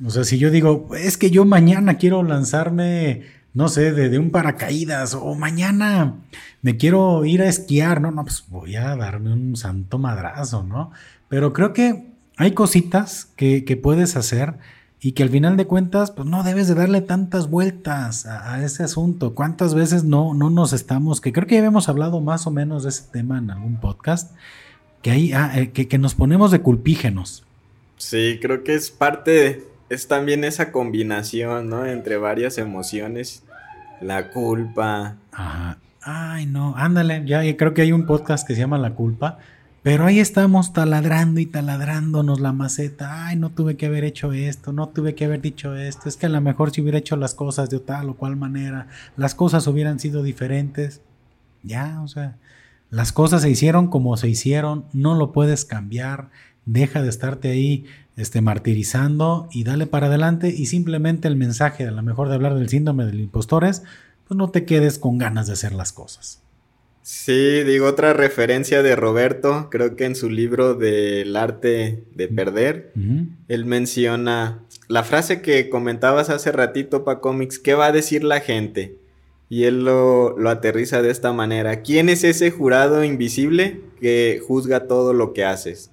[0.05, 3.23] O sea, si yo digo, es que yo mañana quiero lanzarme,
[3.53, 6.15] no sé, de, un paracaídas, o mañana
[6.63, 10.91] me quiero ir a esquiar, no, no, pues voy a darme un santo madrazo, ¿no?
[11.29, 14.55] Pero creo que hay cositas que, puedes hacer
[15.01, 18.83] y que al final de cuentas, pues no debes de darle tantas vueltas a, ese
[18.83, 19.35] asunto.
[19.35, 22.85] ¿Cuántas veces no, no nos estamos, que creo que ya habíamos hablado más o menos
[22.85, 24.33] de ese tema en algún podcast,
[25.03, 27.45] que, ahí, ah, eh, que, que nos ponemos de culpígenos?
[27.97, 31.87] Sí, creo que es parte, es también esa combinación, ¿no?
[31.87, 33.43] Entre varias emociones,
[34.01, 35.17] la culpa.
[35.33, 35.79] Ajá.
[36.03, 39.39] Ay, no, ándale, ya creo que hay un podcast que se llama La culpa,
[39.83, 43.27] pero ahí estamos taladrando y taladrándonos la maceta.
[43.27, 46.09] Ay, no tuve que haber hecho esto, no tuve que haber dicho esto.
[46.09, 48.89] Es que a lo mejor si hubiera hecho las cosas de tal o cual manera,
[49.17, 51.03] las cosas hubieran sido diferentes.
[51.63, 52.37] Ya, o sea,
[52.91, 56.31] las cosas se hicieron como se hicieron, no lo puedes cambiar
[56.73, 57.85] deja de estarte ahí
[58.17, 62.55] este, martirizando y dale para adelante y simplemente el mensaje, a lo mejor de hablar
[62.55, 63.83] del síndrome del impostor es,
[64.29, 66.43] pues no te quedes con ganas de hacer las cosas.
[67.03, 72.93] Sí, digo otra referencia de Roberto, creo que en su libro del arte de perder,
[73.49, 78.41] él menciona la frase que comentabas hace ratito para cómics, ¿qué va a decir la
[78.41, 78.99] gente?
[79.51, 84.87] Y él lo, lo aterriza de esta manera, ¿quién es ese jurado invisible que juzga
[84.87, 85.91] todo lo que haces?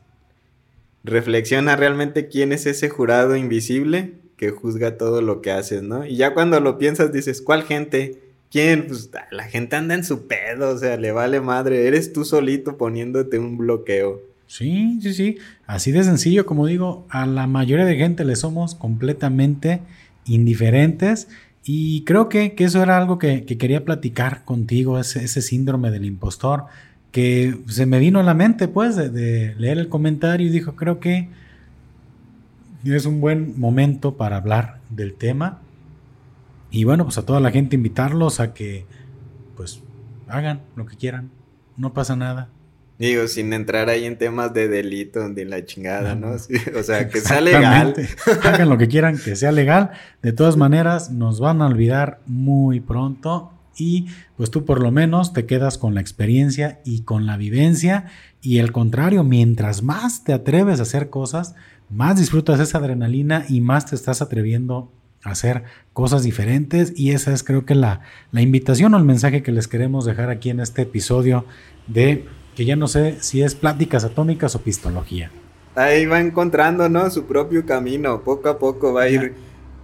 [1.08, 6.06] reflexiona realmente quién es ese jurado invisible que juzga todo lo que haces, ¿no?
[6.06, 8.20] Y ya cuando lo piensas dices, ¿cuál gente?
[8.52, 8.86] ¿Quién?
[8.88, 12.78] Pues la gente anda en su pedo, o sea, le vale madre, eres tú solito
[12.78, 14.22] poniéndote un bloqueo.
[14.46, 18.76] Sí, sí, sí, así de sencillo, como digo, a la mayoría de gente le somos
[18.76, 19.82] completamente
[20.26, 21.28] indiferentes
[21.70, 26.64] y creo que, eso era algo que, quería platicar contigo, ese, síndrome del impostor
[27.12, 31.02] que se me vino a la mente, pues, de, leer el comentario y dijo, creo
[31.02, 31.28] que
[32.86, 35.60] es un buen momento para hablar del tema.
[36.72, 38.86] Y bueno, pues a toda la gente invitarlos a que,
[39.58, 39.84] pues,
[40.30, 41.32] hagan lo que quieran,
[41.76, 42.48] no pasa nada.
[43.00, 46.32] Digo, sin entrar ahí en temas de delito, de la chingada, ¿no?
[46.32, 47.94] o sea, que sea legal.
[48.44, 49.92] Hagan lo que quieran, que sea legal.
[50.24, 55.34] De todas maneras, nos van a olvidar muy pronto y pues tú por lo menos
[55.34, 58.06] te quedas con la experiencia y con la vivencia
[58.42, 61.56] y el contrario, mientras más te atreves a hacer cosas,
[61.90, 64.92] más disfrutas esa adrenalina y más te estás atreviendo
[65.24, 69.44] a hacer cosas diferentes y esa es creo que la, la invitación o el mensaje
[69.44, 71.46] que les queremos dejar aquí en este episodio
[71.88, 72.26] de
[72.58, 75.30] que ya no sé si es pláticas atómicas o pistología.
[75.76, 77.08] Ahí va encontrando, ¿no?
[77.12, 79.36] Su propio camino, poco a poco va a ir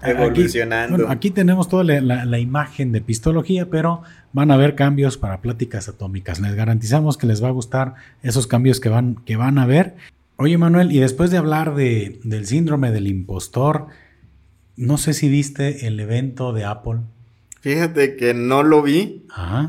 [0.01, 1.07] evolucionando.
[1.07, 6.39] Aquí, tenemos toda la, imagen de pistología, pero van a haber cambios para pláticas atómicas.
[6.39, 9.93] Les garantizamos que les va a gustar esos cambios que van, que van a ver.
[10.37, 13.85] Oye, Manuel, y después de hablar de, del síndrome del impostor,
[14.77, 17.01] no sé si viste el evento de Apple.
[17.63, 19.25] Fíjate que no lo vi,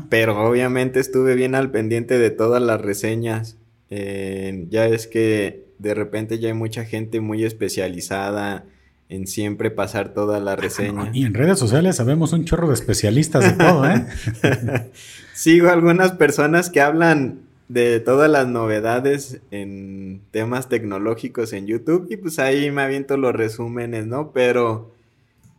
[0.09, 3.55] pero obviamente estuve bien al pendiente de todas las reseñas.
[3.89, 8.65] Eh, ya es que de repente ya hay mucha gente muy especializada
[9.07, 11.09] en siempre pasar toda la reseña.
[11.13, 14.05] Y en redes sociales sabemos un chorro de especialistas de todo, ¿eh?
[15.33, 22.17] Sigo algunas personas que hablan de todas las novedades en temas tecnológicos en YouTube y
[22.17, 24.33] pues ahí me aviento los resúmenes, ¿no?
[24.33, 24.94] Pero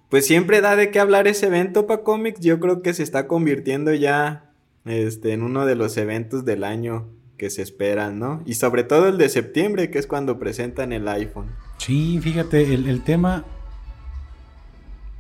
[0.09, 2.41] pues siempre da de qué hablar ese evento para cómics.
[2.41, 4.51] Yo creo que se está convirtiendo ya
[4.85, 8.43] este, en uno de los eventos del año que se esperan, ¿no?
[8.47, 11.49] Y sobre todo el de septiembre, que es cuando presentan el iPhone.
[11.79, 13.45] Sí, fíjate, el, tema.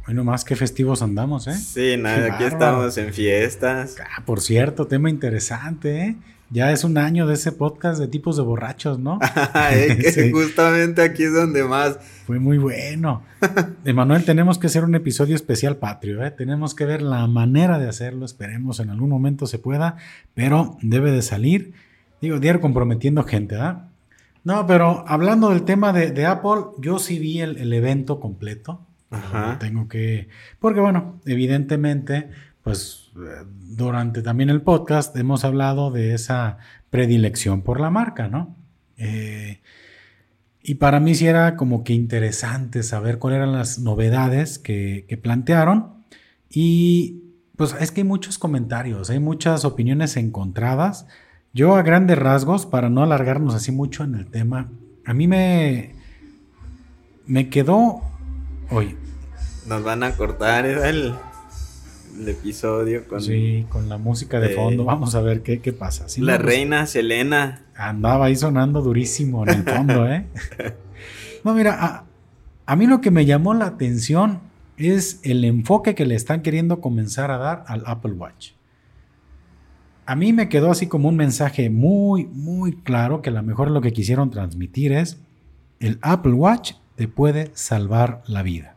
[0.06, 1.54] Bueno, más que festivos andamos, ¿eh?
[1.54, 3.96] Sí, nada, aquí estamos en fiestas.
[4.00, 6.16] Ah, por cierto, tema interesante, ¿eh?
[6.50, 9.18] Ya es un año de ese podcast de tipos de borrachos, ¿no?
[9.70, 11.98] que Justamente aquí es donde más.
[12.26, 13.22] Fue muy bueno.
[13.84, 16.30] Emanuel, tenemos que hacer un episodio especial patrio, ¿eh?
[16.30, 18.24] Tenemos que ver la manera de hacerlo.
[18.24, 19.96] Esperemos en algún momento se pueda,
[20.34, 21.72] pero debe de salir.
[22.20, 23.88] Digo, diario comprometiendo gente, ¿ah?
[24.44, 28.86] No, pero hablando del tema de, Apple, yo sí vi el, evento completo.
[29.10, 29.58] Ajá.
[29.58, 30.28] Tengo que.
[30.60, 32.30] Porque, bueno, evidentemente,
[32.66, 36.58] pues durante también el podcast hemos hablado de esa
[36.90, 38.56] predilección por la marca, ¿no?
[38.96, 39.60] Eh,
[40.64, 45.16] y para mí sí era como que interesante saber cuáles eran las novedades que, que
[45.16, 46.04] plantearon.
[46.50, 47.22] Y
[47.56, 51.06] pues es que hay muchos comentarios, hay muchas opiniones encontradas.
[51.52, 54.72] Yo a grandes rasgos, para no alargarnos así mucho en el tema,
[55.04, 55.94] a mí me,
[57.26, 58.02] me quedó...
[58.70, 58.96] Oye.
[59.68, 61.14] Nos van a cortar el,
[62.18, 63.20] el episodio con...
[63.20, 64.84] Sí, con la música de fondo.
[64.84, 66.06] Vamos a ver qué, pasa.
[66.18, 67.64] la reina Selena.
[67.74, 70.26] Andaba ahí sonando durísimo en el fondo, ¿eh?
[71.44, 72.04] no, mira, a,
[72.66, 74.40] a mí lo que me llamó la atención
[74.76, 78.56] es el enfoque que le están queriendo comenzar a dar al Apple Watch
[80.06, 83.70] a mí me quedó así como un mensaje muy, muy claro que a lo mejor
[83.70, 85.20] lo que quisieron transmitir es,
[85.80, 88.75] el Apple Watch te puede salvar la vida.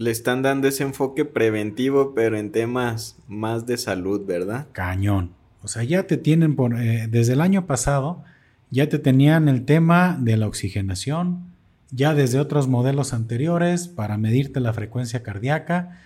[0.00, 4.66] Le están dando ese enfoque preventivo, pero en temas más de salud, ¿verdad?
[4.72, 5.32] Cañón.
[5.62, 8.24] O sea, ya te tienen por, eh, desde el año pasado,
[8.70, 11.50] ya te tenían el tema de la oxigenación,
[11.90, 16.00] ya desde otros modelos anteriores para medirte la frecuencia cardíaca.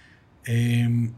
[0.45, 1.13] Em,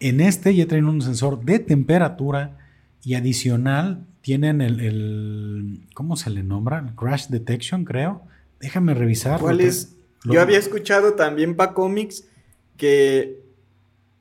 [0.00, 2.58] en este ya traen un sensor de temperatura
[3.04, 6.94] y adicional tienen el, ¿cómo se le nombra?
[6.96, 8.22] crash detection, creo.
[8.58, 9.38] Déjame revisar.
[9.38, 9.95] ¿Cuál es?
[10.28, 12.28] Yo había escuchado también para cómics
[12.76, 13.40] que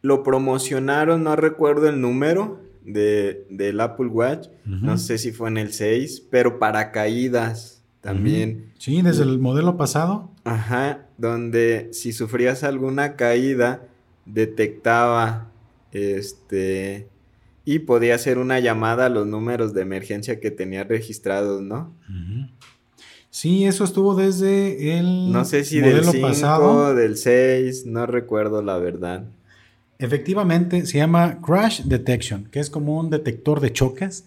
[0.01, 5.57] lo promocionaron, no recuerdo el número de, del Apple Watch, no sé si fue en
[5.57, 8.71] el 6, pero para caídas también.
[8.77, 10.31] Sí, desde el modelo pasado.
[10.43, 13.87] Ajá, donde si sufrías alguna caída,
[14.25, 15.51] detectaba
[15.91, 17.07] este
[17.67, 21.95] y podía hacer una llamada a los números de emergencia que tenía registrados, ¿no?
[23.35, 28.77] Sí, eso estuvo desde el No sé si del 5, del 6, no recuerdo la
[28.77, 29.25] verdad.
[29.99, 34.25] Efectivamente, se llama Crash Detection, que es como un detector de choques,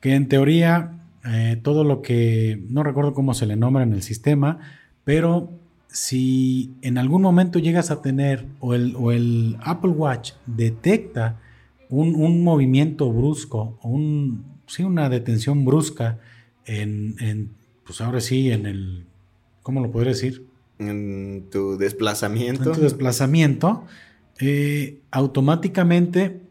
[0.00, 0.92] que en teoría
[1.26, 4.58] eh, todo lo que, no recuerdo cómo se le nombra en el sistema,
[5.04, 5.50] pero
[5.88, 11.38] si en algún momento llegas a tener o el, o el Apple Watch detecta
[11.90, 16.20] un, movimiento brusco, un, sí, una detención brusca
[16.64, 17.50] en,
[17.86, 19.06] pues ahora sí, en el,
[19.62, 20.46] ¿cómo lo podría decir?
[20.78, 22.70] En tu desplazamiento.
[22.70, 23.84] En tu desplazamiento,
[24.40, 26.42] eh, automáticamente,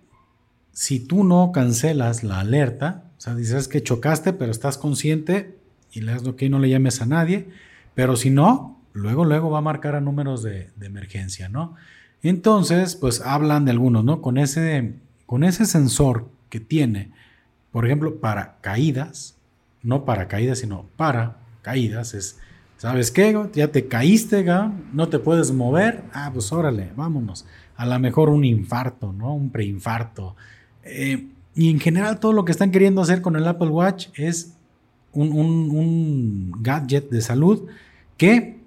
[0.71, 5.57] si tú no cancelas la alerta, o sea, dices que chocaste, pero estás consciente
[5.91, 7.49] y le das que no le llames a nadie,
[7.93, 11.75] pero si no, luego, luego va a marcar a números de, de emergencia, ¿no?
[12.23, 14.21] Entonces, pues hablan de algunos, ¿no?
[14.21, 17.11] Con ese con ese sensor que tiene,
[17.71, 19.35] por ejemplo, para caídas,
[19.85, 22.39] no para caídas, sino para caídas, es,
[22.77, 23.37] ¿sabes qué?
[23.53, 24.45] Ya te caíste,
[24.91, 27.45] no te puedes mover, ah, pues órale, vámonos.
[27.77, 29.33] A lo mejor un infarto, ¿no?
[29.33, 30.35] Un preinfarto.
[30.83, 34.55] Eh, y en general todo lo que están queriendo hacer con el Apple Watch es
[35.13, 37.67] un, un gadget de salud
[38.17, 38.59] que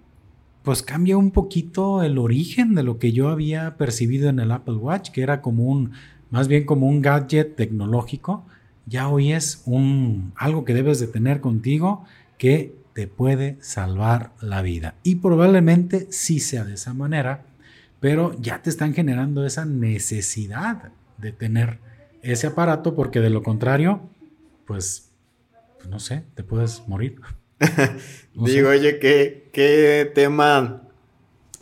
[0.63, 4.77] pues cambia un poquito el origen de lo que yo había percibido en el Apple
[4.77, 5.93] Watch, que era como un
[6.31, 8.45] más bien como un gadget tecnológico,
[8.89, 12.05] ya hoy es un, algo que debes de tener contigo
[12.39, 14.95] que te puede salvar la vida.
[15.03, 17.45] Y probablemente sí sea de esa manera,
[18.01, 21.79] pero ya te están generando esa necesidad de tener
[22.23, 24.01] ese aparato porque de lo contrario,
[24.67, 25.11] pues,
[25.77, 27.21] pues no sé, te puedes morir.
[28.35, 30.83] Digo, oye, qué, qué tema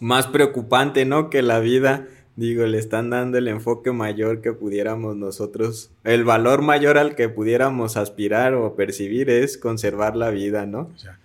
[0.01, 1.31] más preocupante, ¿no?
[1.31, 2.07] Que la vida
[2.37, 7.30] Digo, le están dando el enfoque mayor que pudiéramos nosotros, el valor mayor al que
[7.30, 10.91] pudiéramos aspirar o percibir es conservar la vida, ¿no?
[10.95, 11.18] O, sea,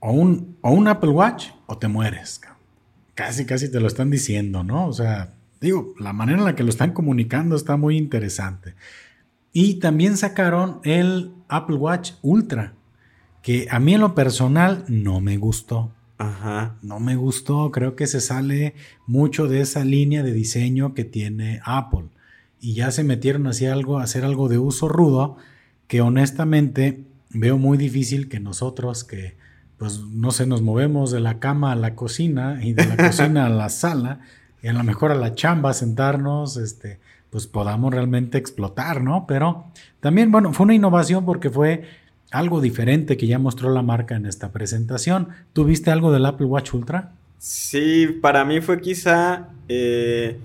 [0.00, 2.40] o, un, o un Apple Watch o te mueres.
[3.14, 4.86] Casi, casi te lo están diciendo, ¿no?
[4.86, 8.74] O sea, digo, la manera en la que lo están comunicando está muy interesante.
[9.52, 12.74] Y también sacaron el Apple Watch Ultra,
[13.42, 15.92] que a mí en lo personal no me gustó.
[16.18, 16.76] Ajá.
[16.82, 18.74] No me gustó, creo que se sale
[19.06, 22.08] mucho de esa línea de diseño que tiene Apple.
[22.60, 25.36] Y ya se metieron hacia algo, a hacer algo de uso rudo,
[25.88, 29.36] que honestamente veo muy difícil que nosotros que
[29.78, 33.46] pues no sé, nos movemos de la cama a la cocina y de la cocina
[33.46, 34.20] a la sala
[34.62, 36.98] y a lo mejor a la chamba sentarnos, este,
[37.30, 39.26] pues podamos realmente explotar, ¿no?
[39.26, 39.66] Pero
[40.00, 41.84] también, bueno, fue una innovación porque fue
[42.30, 45.28] algo diferente que ya mostró la marca en esta presentación.
[45.52, 47.12] ¿Tuviste algo del Apple Watch Ultra?
[47.38, 50.36] Sí, para mí fue quizá eh,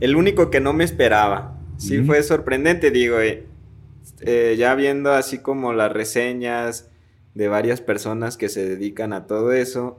[0.00, 1.58] el único que no me esperaba.
[1.78, 3.44] Sí, fue sorprendente, digo, eh,
[4.20, 6.88] eh, ya viendo así como las reseñas
[7.34, 9.98] de varias personas que se dedican a todo eso,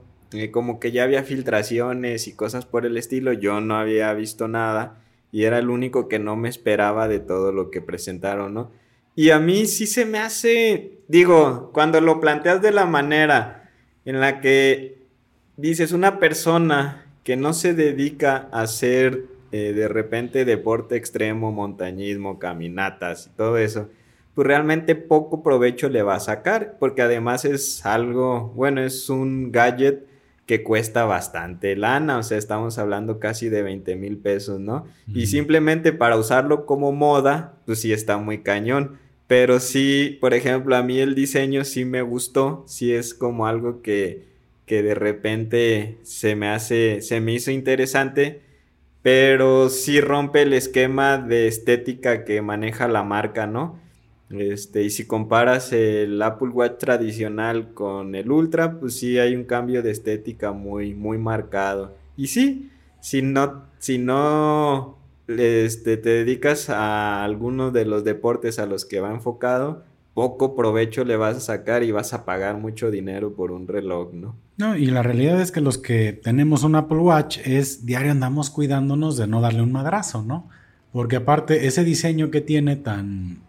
[0.50, 4.96] como que ya había filtraciones y cosas por el estilo, yo no había visto nada
[5.30, 8.70] y era el único que no me esperaba de todo lo que presentaron, ¿no?
[9.16, 13.70] Y a mí sí se me hace, digo, cuando lo planteas de la manera
[14.04, 14.98] en la que
[15.56, 22.38] dices una persona que no se dedica a hacer eh, de repente deporte extremo, montañismo,
[22.38, 23.88] caminatas y todo eso,
[24.34, 29.52] pues realmente poco provecho le va a sacar, porque además es algo, bueno, es un
[29.52, 30.06] gadget
[30.46, 34.86] que cuesta bastante lana, o sea, estamos hablando casi de 20 mil pesos, ¿no?
[35.06, 38.98] Y simplemente para usarlo como moda, pues sí está muy cañón.
[39.26, 43.80] Pero sí, por ejemplo, a mí el diseño sí me gustó, sí es como algo
[43.80, 44.24] que,
[44.66, 48.42] que de repente se me hace, se me hizo interesante,
[49.02, 53.78] pero sí rompe el esquema de estética que maneja la marca, ¿no?
[54.30, 59.44] Este, y si comparas el Apple Watch tradicional con el Ultra, pues sí hay un
[59.44, 61.96] cambio de estética muy, muy marcado.
[62.16, 62.70] Y sí,
[63.00, 64.98] si no, si no
[65.28, 71.04] este, te dedicas a alguno de los deportes a los que va enfocado, poco provecho
[71.04, 74.36] le vas a sacar y vas a pagar mucho dinero por un reloj, ¿no?
[74.56, 78.50] No, y la realidad es que los que tenemos un Apple Watch es diario andamos
[78.50, 80.48] cuidándonos de no darle un madrazo, ¿no?
[80.92, 83.40] Porque aparte ese diseño que tiene tan,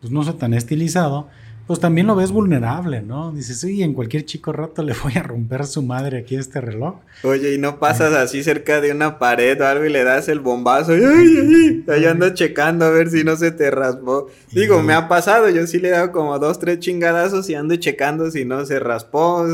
[0.00, 1.28] pues no sé, tan estilizado,
[1.66, 3.32] pues también lo ves vulnerable, ¿no?
[3.32, 6.96] Dices, sí, en cualquier chico rato le voy a romper su madre aquí este reloj.
[7.24, 10.38] Oye, y no pasas así cerca de una pared o algo y le das el
[10.38, 14.28] bombazo y ay, ahí ando checando a ver si no se te raspó.
[14.52, 17.74] Digo, me ha pasado, yo sí le he dado como dos, tres chingadazos y ando
[17.76, 19.44] checando si no se raspó.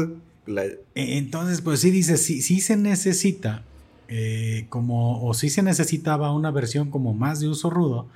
[0.47, 3.63] E, entonces, pues sí dices, sí, sí se necesita,
[4.09, 8.07] eh, como, o sí se necesitaba una versión como más de uso rudo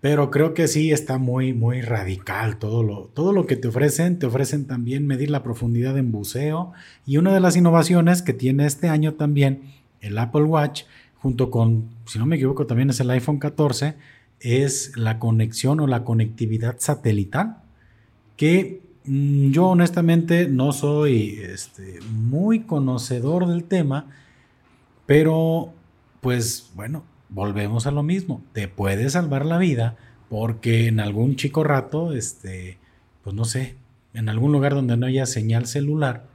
[0.00, 4.18] pero creo que sí está muy, muy radical todo lo, todo lo que te ofrecen.
[4.18, 6.72] Te ofrecen también medir la profundidad en buceo.
[7.04, 9.62] Y una de las innovaciones que tiene este año también
[10.00, 10.84] el Apple Watch,
[11.16, 13.96] junto con, si no me equivoco, también es el iPhone 14,
[14.38, 17.58] es la conexión o la conectividad satelital.
[18.36, 24.06] Que mm, yo honestamente no soy este, muy conocedor del tema,
[25.06, 25.72] pero
[26.20, 29.96] pues bueno, volvemos a lo mismo, te puede salvar la vida
[30.28, 32.78] porque en algún chico rato, este,
[33.22, 33.76] pues no sé,
[34.14, 36.26] en algún lugar donde no haya señal celular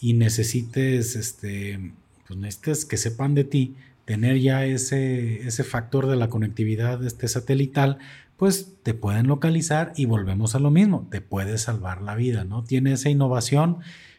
[0.00, 1.92] y necesites, este,
[2.26, 3.74] pues necesites que sepan de ti,
[4.04, 7.98] tener ya ese, ese factor de la conectividad este satelital,
[8.36, 12.64] pues te pueden localizar y volvemos a lo mismo, te puede salvar la vida, ¿no?
[12.64, 13.78] Tiene esa innovación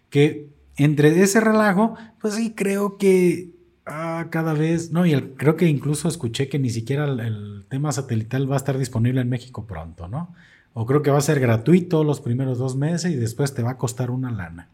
[0.09, 0.47] que
[0.77, 3.49] entre ese relajo, pues sí creo que
[3.85, 4.91] Ah, cada vez.
[4.91, 8.77] No, y creo que incluso escuché que ni siquiera el, tema satelital va a estar
[8.77, 10.33] disponible en México pronto, ¿no?
[10.73, 13.71] O creo que va a ser gratuito los primeros dos meses y después te va
[13.71, 14.69] a costar una lana.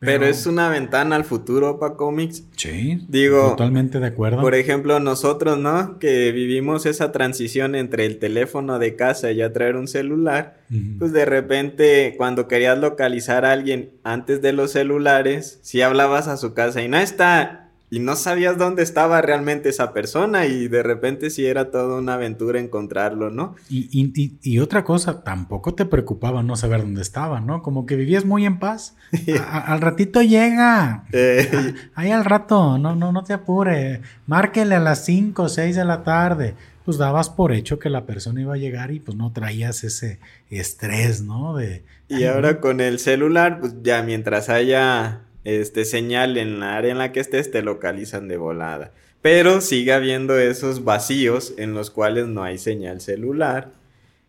[0.00, 2.44] Pero, es una ventana al futuro para cómics.
[2.56, 3.50] Sí, digo.
[3.50, 4.40] Totalmente de acuerdo.
[4.40, 5.98] Por ejemplo, nosotros, ¿no?
[5.98, 10.60] Que vivimos esa transición entre el teléfono de casa y ya traer un celular.
[11.00, 16.36] Pues de repente, cuando querías localizar a alguien antes de los celulares, si hablabas a
[16.36, 20.82] su casa y no está y no sabías dónde estaba realmente esa persona y de
[20.82, 23.56] repente sí era toda una aventura encontrarlo, ¿no?
[23.70, 27.62] Y, otra cosa, tampoco te preocupaba no saber dónde estaba, ¿no?
[27.62, 28.96] Como que vivías muy en paz.
[29.50, 31.04] al ratito llega.
[31.12, 31.74] Eh.
[31.94, 34.02] Ahí al rato, no, no, no te apure.
[34.26, 36.54] Márquele a las 5 o 6 de la tarde.
[36.84, 40.20] Pues dabas por hecho que la persona iba a llegar y pues no traías ese
[40.48, 41.56] estrés, ¿no?
[41.56, 46.92] De, y ahora con el celular, pues ya mientras haya este, señal en la área
[46.92, 48.92] en la que estés, te localizan de volada.
[49.22, 53.72] Pero sigue habiendo esos vacíos en los cuales no hay señal celular.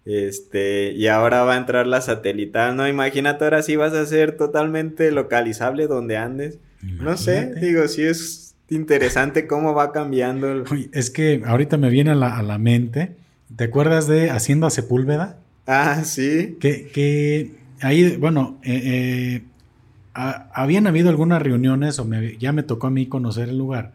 [0.06, 2.88] Este, y ahora va a entrar la satelital, ¿no?
[2.88, 6.58] Imagínate ahora sí vas a ser totalmente localizable donde andes.
[6.82, 10.64] No sé, digo, sí es interesante cómo va cambiando.
[10.94, 13.18] es que ahorita me viene a la, mente,
[13.54, 15.38] ¿te acuerdas de Hacienda Sepúlveda?
[15.68, 16.58] Ah, sí.
[16.62, 17.52] Que, que
[17.82, 19.49] ahí, bueno, eh, eh
[20.14, 22.08] habían habido algunas reuniones, o
[22.40, 23.94] ya me tocó a mí conocer el lugar,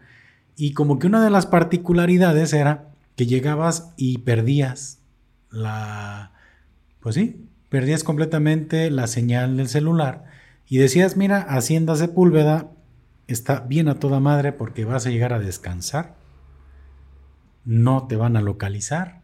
[0.56, 2.86] y como que una de las particularidades era
[3.16, 4.98] que llegabas y perdías
[5.50, 6.32] la,
[7.00, 10.24] pues sí, perdías completamente la señal del celular
[10.68, 12.70] y decías, mira, Hacienda Sepúlveda
[13.26, 16.14] está bien a toda madre porque vas a llegar a descansar,
[17.64, 19.24] no te van a localizar,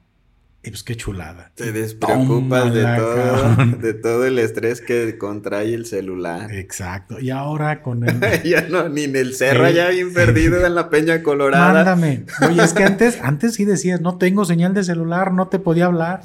[0.62, 1.52] y pues qué chulada.
[1.54, 6.52] Te despreocupas de todo, de todo el estrés que contrae el celular.
[6.52, 7.18] Exacto.
[7.18, 8.20] Y ahora con el.
[8.44, 11.72] ya no, ni en el cerro, ya bien perdido en la Peña Colorada.
[11.72, 12.24] Mándame.
[12.46, 15.86] Oye, es que antes, antes sí decías, no tengo señal de celular, no te podía
[15.86, 16.22] hablar.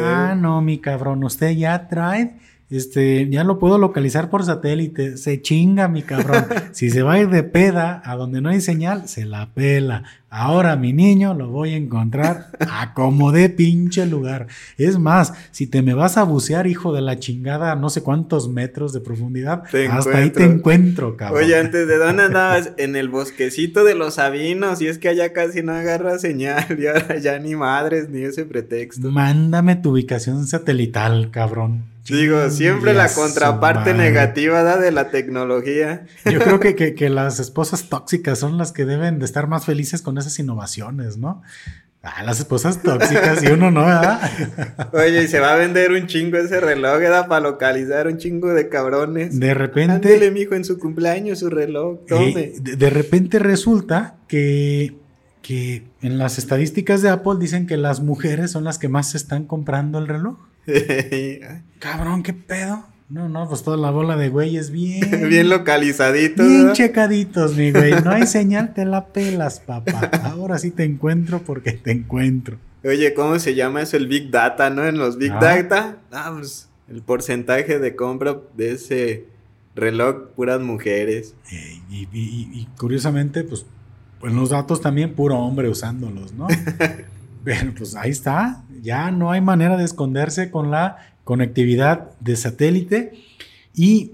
[0.00, 2.36] Ah, no, mi cabrón, usted ya trae
[2.72, 5.18] este, ya lo puedo localizar por satélite.
[5.18, 6.46] Se chinga, mi cabrón.
[6.72, 10.04] si se va a ir de peda a donde no hay señal, se la pela.
[10.34, 14.46] Ahora mi niño lo voy a encontrar a como de pinche lugar.
[14.78, 18.48] Es más, si te me vas a bucear, hijo de la chingada, no sé cuántos
[18.48, 21.44] metros de profundidad, hasta ahí te encuentro, cabrón.
[21.44, 25.34] Oye, antes de dónde andabas, en el bosquecito de los sabinos, y es que allá
[25.34, 29.10] casi no agarra señal, y ahora ya ni madres, ni ese pretexto.
[29.10, 31.91] Mándame tu ubicación satelital, cabrón.
[32.12, 34.76] Digo, siempre la contraparte negativa ¿da?
[34.76, 36.06] de la tecnología.
[36.30, 40.02] Yo creo que, que, las esposas tóxicas son las que deben de estar más felices
[40.02, 41.42] con esas innovaciones, ¿no?
[42.04, 44.20] Ah, las esposas tóxicas y uno no, ¿verdad?
[44.92, 47.28] Oye, y se va a vender un chingo ese reloj, ¿verdad?
[47.28, 49.38] Para localizar un chingo de cabrones.
[49.38, 49.92] De repente.
[49.92, 52.54] Ándele, mijo, en su cumpleaños su reloj, tome.
[52.60, 54.96] de, repente resulta que,
[55.42, 59.16] que en las estadísticas de Apple dicen que las mujeres son las que más se
[59.16, 60.36] están comprando el reloj.
[61.78, 62.84] Cabrón, ¿qué pedo?
[63.08, 65.02] No, no, pues toda la bola de güeyes bien.
[65.28, 66.46] bien localizaditos.
[66.46, 67.92] Bien checaditos, mi güey.
[68.02, 70.10] No hay señal, te la pelas, papá.
[70.24, 72.56] Ahora sí te encuentro porque te encuentro.
[72.82, 73.98] Oye, ¿cómo se llama eso?
[73.98, 74.86] El Big Data, ¿no?
[74.86, 75.38] En los Big ah.
[75.40, 75.98] Data.
[76.10, 79.26] Ah, pues el porcentaje de compra de ese
[79.74, 81.34] reloj, puras mujeres.
[81.90, 83.66] y, curiosamente, pues,
[84.22, 86.46] en los datos también puro hombre usándolos, ¿no?
[87.44, 88.62] Pero pues ahí está.
[88.82, 93.12] Ya no hay manera de esconderse con la conectividad de satélite.
[93.74, 94.12] Y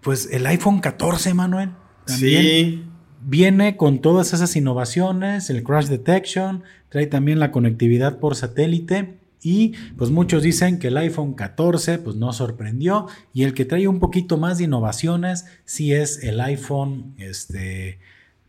[0.00, 1.70] pues el iPhone 14, Manuel,
[2.06, 2.94] también
[3.26, 9.18] viene con todas esas innovaciones, el crash detection, trae también la conectividad por satélite.
[9.42, 13.86] Y pues muchos dicen que el iPhone 14 pues no sorprendió y el que trae
[13.88, 17.98] un poquito más de innovaciones sí es el iPhone este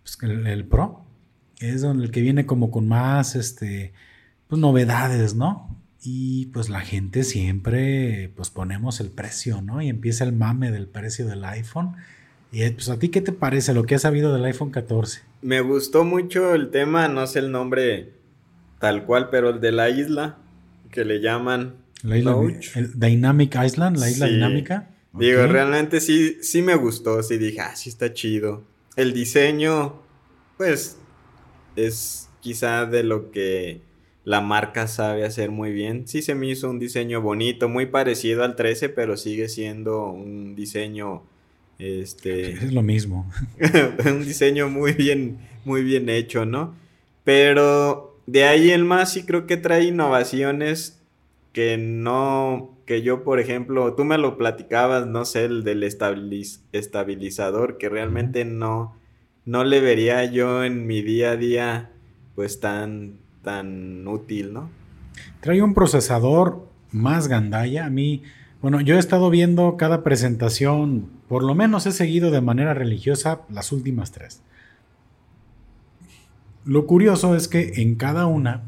[0.01, 1.03] pues, el, Pro
[1.59, 3.91] es el que viene como con más este
[4.47, 5.75] pues, novedades, ¿no?
[6.01, 9.81] Y pues la gente siempre, pues ponemos el precio, ¿no?
[9.81, 11.95] Y empieza el mame del precio del iPhone.
[12.51, 15.21] Y eh, pues a ti, ¿qué te parece lo que has sabido del iPhone 14?
[15.41, 18.13] Me gustó mucho el tema, no sé el nombre
[18.79, 20.37] tal cual, pero el de la isla,
[20.91, 21.75] que le llaman...
[22.03, 22.35] La isla,
[22.93, 24.91] Dynamic Island, la isla dinámica.
[25.13, 28.63] Digo, realmente sí, sí me gustó, sí dije, ah, sí está chido.
[28.95, 30.01] El diseño,
[30.57, 30.97] pues,
[31.75, 33.81] es quizá de lo que
[34.25, 36.07] la marca sabe hacer muy bien.
[36.07, 40.55] Sí se me hizo un diseño bonito, muy parecido al 13, pero sigue siendo un
[40.55, 41.23] diseño
[41.77, 43.31] este es lo mismo.
[44.05, 46.75] un diseño muy bien muy bien hecho, ¿no?
[47.23, 51.01] Pero de ahí en más sí creo que trae innovaciones
[51.53, 57.77] que no que yo, por ejemplo, tú me lo platicabas, no sé, el del estabilizador
[57.77, 58.95] que realmente no
[59.45, 61.91] no le vería yo en mi día a día
[62.35, 64.69] pues tan tan útil, ¿no?
[65.39, 67.85] Trae un procesador más gandalla.
[67.85, 68.23] A mí,
[68.61, 73.41] bueno, yo he estado viendo cada presentación, por lo menos he seguido de manera religiosa
[73.49, 74.41] las últimas tres.
[76.65, 78.63] Lo curioso es que en cada una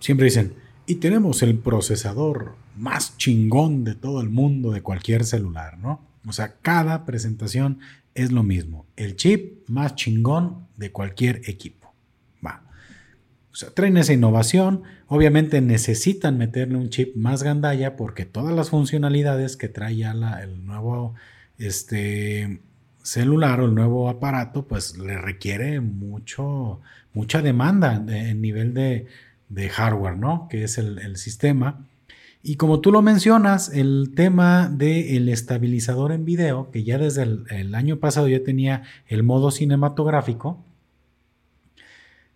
[0.00, 0.54] siempre dicen,
[0.86, 6.02] y tenemos el procesador más chingón de todo el mundo de cualquier celular, ¿no?
[6.26, 7.78] O sea, cada presentación
[8.14, 11.83] es lo mismo, el chip más chingón de cualquier equipo.
[13.54, 14.82] O sea, traen esa innovación.
[15.06, 20.10] Obviamente necesitan meterle un chip más gandalla porque todas las funcionalidades que trae ya
[20.42, 21.14] el nuevo
[21.56, 22.58] este,
[23.04, 26.80] celular o el nuevo aparato, pues le requiere mucho,
[27.12, 29.06] mucha demanda en nivel de,
[29.70, 30.48] hardware, ¿no?
[30.50, 31.86] Que es el, sistema.
[32.42, 37.44] Y como tú lo mencionas, el tema del estabilizador en video, que ya desde el,
[37.50, 40.58] el año pasado ya tenía el modo cinematográfico,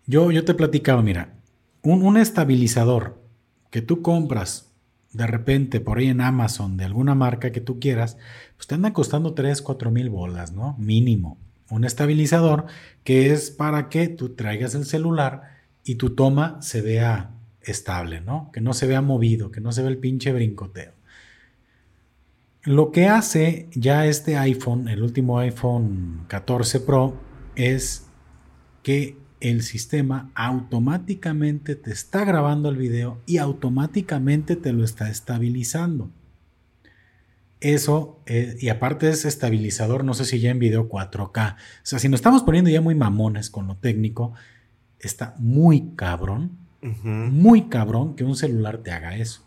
[0.09, 1.35] yo, yo te platicaba, mira,
[1.83, 3.21] un, estabilizador
[3.69, 4.73] que tú compras
[5.13, 8.17] de repente por ahí en Amazon de alguna marca que tú quieras,
[8.55, 10.75] pues te anda costando 3, 4 mil bolas, ¿no?
[10.79, 11.37] Mínimo.
[11.69, 12.65] Un estabilizador
[13.03, 15.43] que es para que tú traigas el celular
[15.83, 17.29] y tu toma se vea
[17.61, 18.49] estable, ¿no?
[18.51, 20.93] Que no se vea movido, que no se vea el pinche brincoteo.
[22.63, 27.15] Lo que hace ya este iPhone, el último iPhone 14 Pro,
[27.55, 28.07] es
[28.81, 36.09] que el sistema automáticamente te está grabando el video y automáticamente te lo está estabilizando.
[37.61, 41.55] Eso, eh, y aparte es estabilizador, no sé si ya en video 4K.
[41.55, 44.33] O sea, si nos estamos poniendo ya muy mamones con lo técnico,
[44.99, 49.43] está muy cabrón, muy cabrón que un celular te haga eso.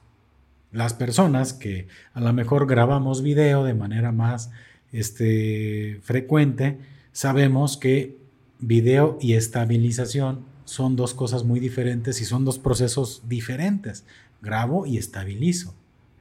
[0.70, 4.50] Las personas que a lo mejor grabamos video de manera más
[4.90, 6.78] este, frecuente,
[7.12, 8.21] sabemos que
[8.62, 14.04] video y estabilización son dos cosas muy diferentes y son dos procesos diferentes.
[14.40, 15.74] Grabo y estabilizo.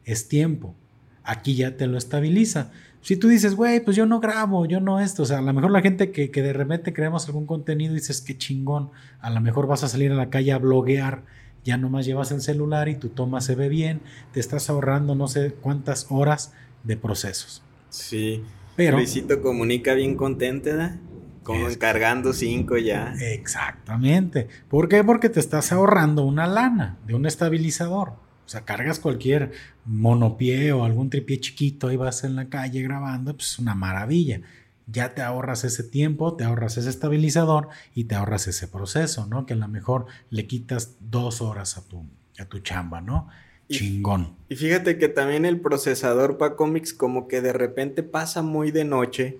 [0.04, 0.76] Es tiempo.
[1.24, 2.72] Aquí ya te lo estabiliza.
[3.02, 5.54] Si tú dices, güey, pues yo no grabo, yo no esto, o sea, a lo
[5.54, 9.42] mejor la gente que, de repente creamos algún contenido y dices, qué chingón, a lo
[9.42, 11.24] mejor vas a salir a la calle a bloguear,
[11.64, 14.02] ya nomás llevas el celular y tu toma se ve bien,
[14.34, 17.64] te estás ahorrando no sé cuántas horas de procesos.
[17.90, 18.44] Sí.
[18.76, 18.98] Pero...
[18.98, 20.96] Luisito comunica bien contente, ¿verdad?
[21.44, 23.14] Como encargando cinco ya.
[23.20, 24.48] Exactamente.
[24.70, 25.04] ¿Por qué?
[25.04, 28.10] Porque te estás ahorrando una lana de un estabilizador.
[28.10, 29.52] O sea, cargas cualquier
[29.86, 34.42] monopié o algún tripié chiquito y vas en la calle grabando, pues es una maravilla.
[34.88, 39.46] Ya te ahorras ese tiempo, te ahorras ese estabilizador y te ahorras ese proceso, ¿no?
[39.46, 42.06] Que a lo mejor le quitas dos horas a tu,
[42.40, 43.30] a tu chamba, ¿no?
[43.70, 44.36] Chingón.
[44.50, 48.84] Y fíjate que también el procesador para cómics como que de repente pasa muy de
[48.84, 49.38] noche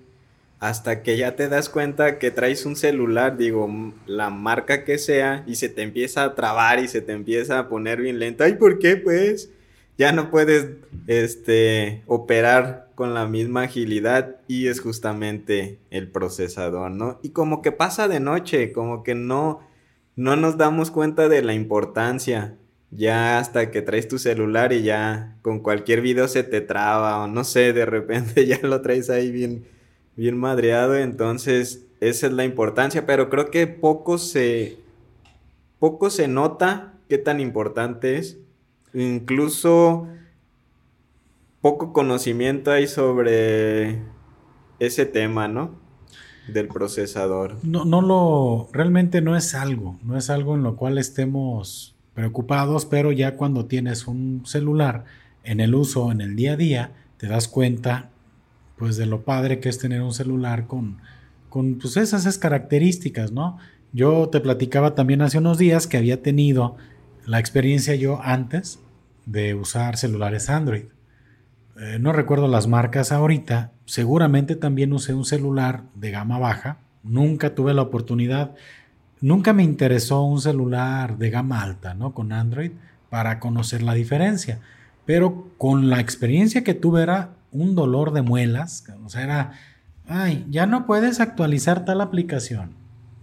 [0.62, 3.68] hasta que ya te das cuenta que traes un celular, digo,
[4.06, 7.68] la marca que sea, y se te empieza a trabar y se te empieza a
[7.68, 8.44] poner bien lento.
[8.44, 8.96] Ay, ¿por qué?
[8.96, 9.50] Pues
[9.98, 10.68] ya no puedes
[11.08, 17.18] este, operar con la misma agilidad y es justamente el procesador, ¿no?
[17.24, 19.66] Y como que pasa de noche, como que no,
[20.14, 22.56] no nos damos cuenta de la importancia.
[22.92, 27.26] Ya hasta que traes tu celular y ya con cualquier video se te traba o
[27.26, 29.64] no sé, de repente ya lo traes ahí bien,
[30.16, 30.96] bien madreado.
[30.96, 34.78] Entonces, esa es la importancia, pero creo que poco se,
[35.78, 38.38] poco se nota qué tan importante es.
[38.94, 40.08] Incluso
[41.60, 44.00] poco conocimiento hay sobre
[44.78, 45.76] ese tema, ¿no?
[46.52, 47.56] Del procesador.
[47.62, 52.84] No, no lo, realmente no es algo, no es algo en lo cual estemos preocupados,
[52.84, 55.04] pero ya cuando tienes un celular
[55.44, 58.10] en el uso, en el día a día, te das cuenta,
[58.82, 60.98] pues, de lo padre que es tener un celular con,
[61.48, 63.56] con pues, esas características, ¿no?
[63.92, 66.76] Yo te platicaba también hace unos días que había tenido
[67.24, 68.80] la experiencia yo antes
[69.24, 70.86] de usar celulares Android.
[71.78, 77.54] Eh, no recuerdo las marcas ahorita, seguramente también usé un celular de gama baja, nunca
[77.54, 78.56] tuve la oportunidad,
[79.20, 82.14] nunca me interesó un celular de gama alta, ¿no?
[82.14, 82.72] Con Android
[83.10, 84.58] para conocer la diferencia,
[85.06, 89.52] pero con la experiencia que tuve era un dolor de muelas, o sea, era,
[90.06, 92.72] ay, ya no puedes actualizar tal aplicación,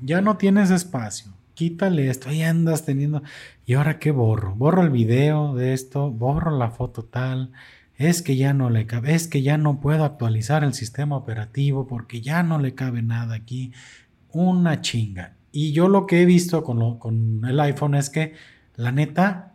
[0.01, 3.21] ya no tienes espacio, quítale esto, ahí andas teniendo,
[3.65, 7.51] y ahora qué borro, borro el video de esto, borro la foto tal,
[7.99, 11.85] es que ya no le cabe, es que ya no puedo actualizar el sistema operativo
[11.85, 13.73] porque ya no le cabe nada aquí.
[14.31, 15.35] Una chinga.
[15.51, 18.35] Y yo lo que he visto con, con el iPhone es que
[18.77, 19.48] la neta,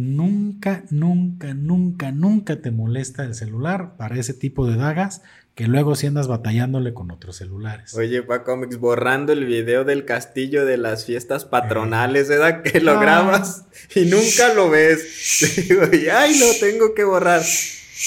[0.00, 5.22] nunca, nunca, nunca, nunca te molesta el celular para ese tipo de dagas
[5.54, 7.94] que luego si andas batallándole con otros celulares.
[7.94, 12.62] Oye, Pacomics, borrando el video del castillo de las fiestas patronales, ¿verdad?
[12.62, 13.00] Que lo ah.
[13.00, 15.54] grabas y nunca lo ves.
[15.68, 17.42] Digo, y ay, lo tengo que borrar.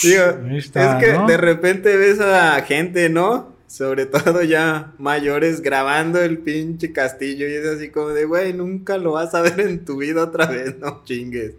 [0.02, 3.53] Digo, es que de repente ves a gente, ¿no?
[3.74, 9.00] Sobre todo ya mayores grabando el pinche castillo y es así como de, güey, nunca
[9.00, 11.56] lo vas a ver en tu vida otra vez, no chingues.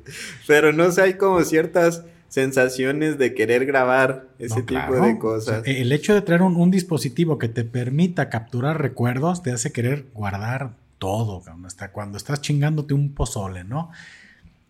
[0.47, 5.65] Pero no sé, hay como ciertas sensaciones de querer grabar ese tipo de cosas.
[5.67, 10.71] el hecho de traer un, dispositivo que te permita capturar recuerdos te hace querer guardar
[10.99, 13.91] todo, hasta cuando estás chingándote un pozole, ¿no?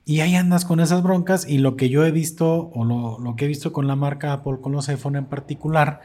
[0.07, 3.45] Y ahí andas con esas broncas y lo que yo he visto o lo, que
[3.45, 6.01] he visto con la marca Apple, con los iPhone en particular,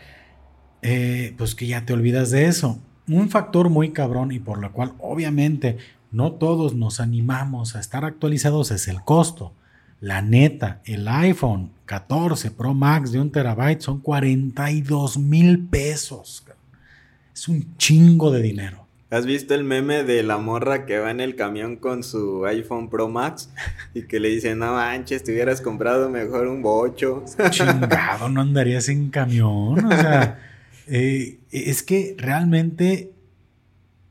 [0.82, 2.80] eh, pues que ya te olvidas de eso.
[3.08, 5.78] Un factor muy cabrón y por lo cual obviamente
[6.12, 9.54] no todos nos animamos a estar actualizados es el costo.
[10.02, 16.46] La neta, el iPhone 14 Pro Max de un terabyte son 42 mil pesos.
[17.34, 18.88] Es un chingo de dinero.
[19.12, 22.90] ¿Has visto el meme de la morra que va en el camión con su iPhone
[22.90, 23.50] Pro Max
[23.94, 27.24] y que le dice, no manches, te hubieras comprado mejor un bocho?
[27.50, 29.84] Chingado, no andarías en camión.
[29.84, 30.40] O sea,
[30.90, 33.14] eh, es que realmente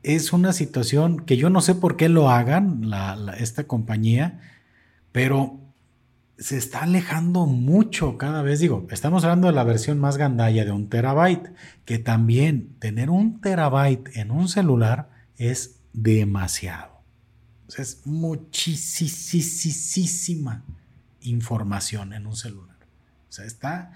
[0.03, 2.89] es una situación que yo no sé por qué lo hagan
[3.37, 4.39] esta compañía,
[5.11, 5.59] pero
[6.37, 8.61] se está alejando mucho cada vez.
[8.61, 11.53] Digo, estamos hablando de la versión más gandalla de un terabyte,
[11.83, 17.01] que también tener un terabyte en un celular es demasiado.
[17.67, 18.63] O sea, es muchísima
[21.21, 22.77] información en un celular.
[23.27, 23.91] O sea, está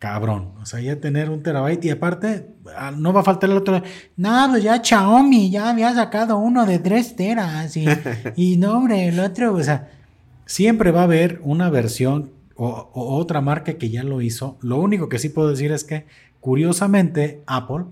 [0.00, 0.54] cabrón.
[0.60, 3.80] O sea, ya tener un terabyte y aparte ah, no va a faltar el otro.
[4.16, 7.86] No, pues ya Xiaomi ya había sacado uno de 3 teras y,
[8.34, 9.88] y no, hombre, el otro, o sea
[10.50, 14.58] Siempre va a haber una versión o, otra marca que ya lo hizo.
[14.62, 16.06] Lo único que sí puedo decir es que,
[16.40, 17.84] curiosamente, Apple,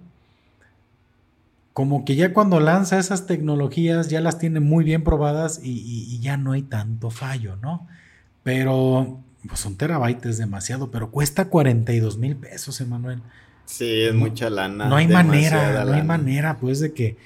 [1.73, 6.37] como que ya cuando lanza esas tecnologías, ya las tiene muy bien probadas y, ya
[6.37, 7.87] no hay tanto fallo, ¿no?
[8.43, 13.23] Pero, pues un terabyte es demasiado, pero cuesta 42 mil pesos, Emanuel.
[13.65, 14.89] Sí, es mucha lana.
[14.89, 17.17] No hay manera, no hay manera, pues, de que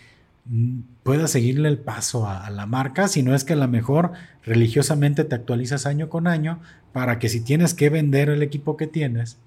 [1.03, 4.13] pueda seguirle el paso a, la marca, si no es que a lo mejor
[4.43, 6.61] religiosamente te actualizas año con año
[6.93, 9.39] para que si tienes que vender el equipo que tienes,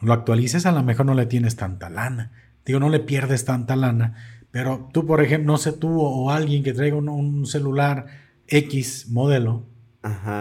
[0.00, 2.30] lo actualices, a lo mejor no le tienes tanta lana.
[2.64, 4.14] Digo, no le pierdes tanta lana,
[4.50, 8.06] pero tú, por ejemplo, no sé tú o, alguien que traiga un, celular
[8.46, 9.66] X modelo,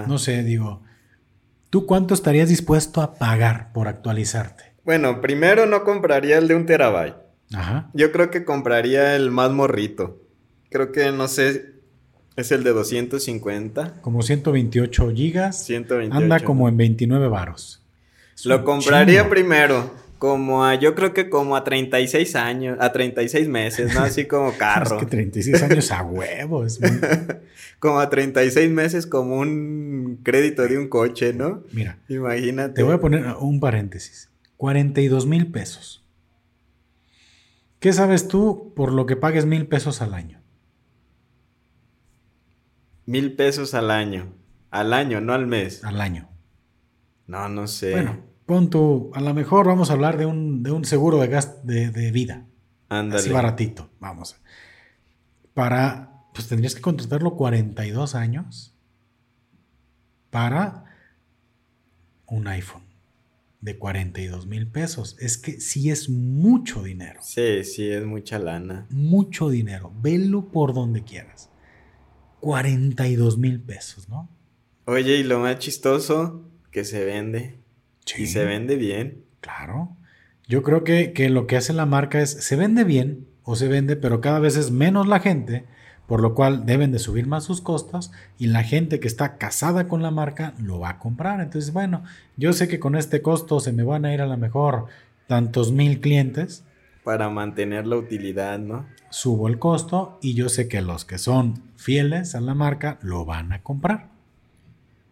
[0.08, 0.84] no sé, digo,
[1.70, 4.74] ¿tú cuánto estarías dispuesto a pagar por actualizarte?
[4.84, 7.16] Bueno, primero no compraría el de un terabyte.
[7.54, 7.90] Ajá.
[7.94, 10.22] Yo creo que compraría el más morrito.
[10.70, 11.74] Creo que, no sé,
[12.36, 14.02] es el de 250.
[14.02, 15.64] Como 128 gigas.
[15.66, 16.16] 128.
[16.16, 17.84] Anda como en 29 varos.
[18.46, 19.92] Lo compraría primero.
[20.20, 24.02] Como a, yo creo que como a 36 años, a 36 meses, ¿no?
[24.02, 24.98] Así como carro.
[24.98, 26.80] es que 36 años a huevos.
[27.80, 31.64] como a 36 meses como un crédito de un coche, ¿no?
[31.72, 32.00] Mira.
[32.10, 32.74] Imagínate.
[32.74, 34.30] Te voy a poner un paréntesis.
[34.58, 36.06] 42 mil pesos.
[37.80, 40.42] ¿Qué sabes tú por lo que pagues mil pesos al año?
[43.06, 44.34] Mil pesos al año.
[44.70, 45.82] Al año, no al mes.
[45.86, 46.30] Al año.
[47.26, 47.92] No, no sé.
[47.92, 51.28] Bueno, pon tú, a lo mejor vamos a hablar de un, de un seguro de,
[51.28, 52.48] gas, de, de vida.
[52.90, 53.22] Ándale.
[53.22, 54.38] Así baratito, vamos.
[55.54, 58.74] Para, pues tendrías que contratarlo 42 años
[60.32, 60.86] para
[62.26, 62.86] un iPhone
[63.62, 65.16] de 42 mil pesos.
[65.20, 67.20] Es que sí es mucho dinero.
[67.22, 68.88] Sí, sí, es mucha lana.
[68.90, 69.94] Mucho dinero.
[70.02, 71.52] Velo por donde quieras.
[72.40, 74.28] 42 mil pesos, ¿no?
[74.86, 77.59] Oye, y lo más chistoso, que se vende.
[78.18, 79.24] Y se vende bien.
[79.42, 79.96] Claro.
[80.48, 83.68] Yo creo que, que, lo que hace la marca es, se vende bien o se
[83.68, 85.66] vende, pero cada vez es menos la gente,
[86.08, 89.88] por lo cual deben de subir más sus costos y la gente que está casada
[89.88, 91.40] con la marca lo va a comprar.
[91.40, 92.04] Entonces, bueno,
[92.36, 94.88] yo sé que con este costo se me van a ir a lo mejor
[95.28, 96.64] tantos mil clientes.
[97.04, 98.86] Para mantener la utilidad, ¿no?
[99.10, 103.26] Subo el costo y yo sé que los que son fieles a la marca lo
[103.26, 104.10] van a comprar.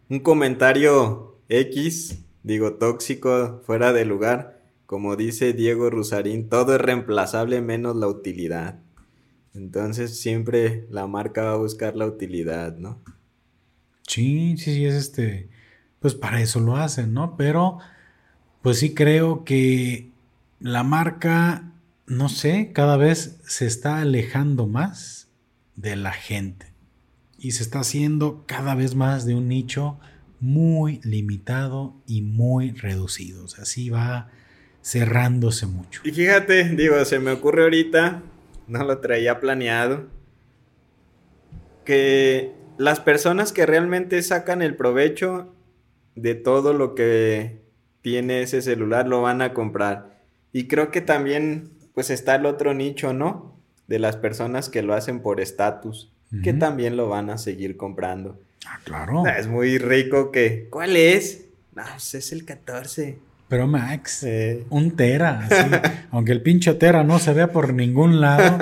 [0.09, 4.61] Un comentario X digo, tóxico, fuera de lugar.
[4.85, 8.79] Como dice Diego Rusarín, todo es reemplazable menos la utilidad.
[9.53, 13.01] Entonces siempre la marca va a buscar la utilidad, ¿no?
[14.07, 15.49] Sí, sí, sí, es este,
[15.99, 17.35] pues para eso lo hacen, ¿no?
[17.35, 17.79] Pero,
[18.61, 20.11] pues sí creo que
[20.59, 21.71] la marca,
[22.05, 25.27] no sé, cada vez se está alejando más
[25.75, 26.73] de la gente
[27.37, 29.99] y se está haciendo cada vez más de un nicho
[30.39, 33.45] muy limitado y muy reducido.
[33.45, 34.29] O sea, así va
[34.81, 36.01] cerrándose mucho.
[36.03, 38.23] Y fíjate, digo, se me ocurre ahorita,
[38.67, 40.07] no lo traía planeado,
[41.83, 45.53] que las personas que realmente sacan el provecho
[46.15, 47.61] de todo lo que
[48.01, 50.21] tiene ese celular lo van a comprar.
[50.53, 53.59] Y creo que también pues está el otro nicho, ¿no?
[53.87, 56.11] De las personas que lo hacen por estatus,
[56.43, 58.39] que también lo van a seguir comprando.
[58.65, 59.25] Ah, claro.
[59.25, 60.67] Es muy rico que.
[60.69, 61.45] ¿Cuál es?
[61.75, 63.19] No, pues es el 14.
[63.47, 64.25] Pero Max,
[64.69, 65.47] un tera,
[66.11, 68.57] aunque el pinche tera no se vea por ningún lado,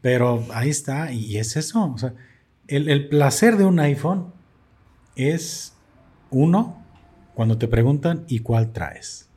[0.00, 1.92] pero ahí está, y es eso.
[1.92, 2.14] O sea,
[2.68, 4.32] el, el placer de un iPhone
[5.16, 5.74] es
[6.30, 6.84] uno,
[7.34, 9.28] cuando te preguntan, ¿y cuál traes?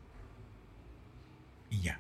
[1.72, 2.00] Y ya.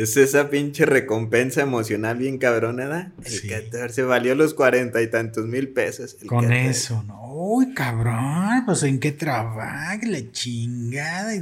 [0.00, 3.12] Es esa pinche recompensa emocional bien cabrona, ¿verdad?
[3.22, 6.16] El 14 valió los cuarenta y tantos mil pesos.
[6.26, 7.20] Con eso, ¿no?
[7.34, 11.34] Uy, cabrón, pues en qué trabaja la chingada.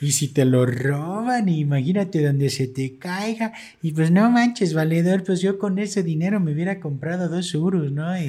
[0.00, 3.52] Y, si te lo roban, imagínate donde se te caiga.
[3.82, 7.92] Y pues no manches, valedor, pues yo con ese dinero me hubiera comprado dos euros,
[7.92, 8.18] ¿no?
[8.18, 8.26] Y,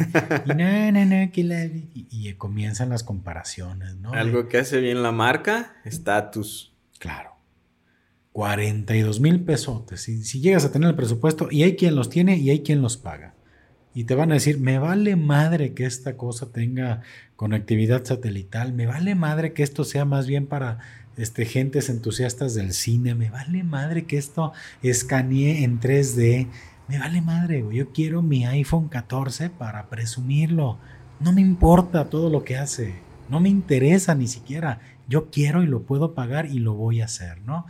[0.56, 1.66] no, no, no, que la...
[1.66, 4.14] Y, comienzan las comparaciones, ¿no?
[4.14, 6.72] Algo que hace bien la marca, estatus.
[7.00, 7.33] Claro.
[8.34, 10.02] 42 mil pesotes.
[10.02, 12.98] Si, llegas a tener el presupuesto, y hay quien los tiene y hay quien los
[12.98, 13.36] paga.
[13.96, 17.02] Y te van a decir, me vale madre que esta cosa tenga
[17.36, 20.80] conectividad satelital, me vale madre que esto sea más bien para
[21.16, 26.48] este, gentes entusiastas del cine, me vale madre que esto escanee en 3D,
[26.88, 30.80] me vale madre, yo quiero mi iPhone 14 para presumirlo,
[31.20, 32.96] no me importa todo lo que hace,
[33.30, 37.06] no me interesa ni siquiera, yo quiero y lo puedo pagar y lo voy a
[37.06, 37.68] hacer, ¿no?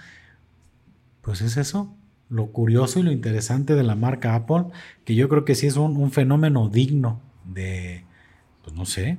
[1.23, 1.95] Pues es eso,
[2.29, 4.65] lo curioso y lo interesante de la marca Apple,
[5.05, 8.03] que yo creo que sí es un, fenómeno digno de,
[8.61, 9.17] pues no sé,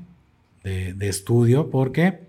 [0.63, 2.21] de, estudio, porque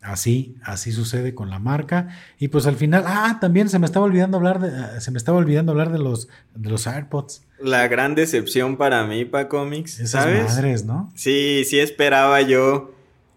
[0.00, 2.08] así, así sucede con la marca.
[2.40, 5.38] Y pues al final, ah, también se me estaba olvidando hablar de, se me estaba
[5.38, 7.44] olvidando hablar de los, de los AirPods.
[7.60, 11.12] La gran decepción para mí, para Comics, Esas madres, ¿no?
[11.14, 12.94] Sí, sí esperaba yo,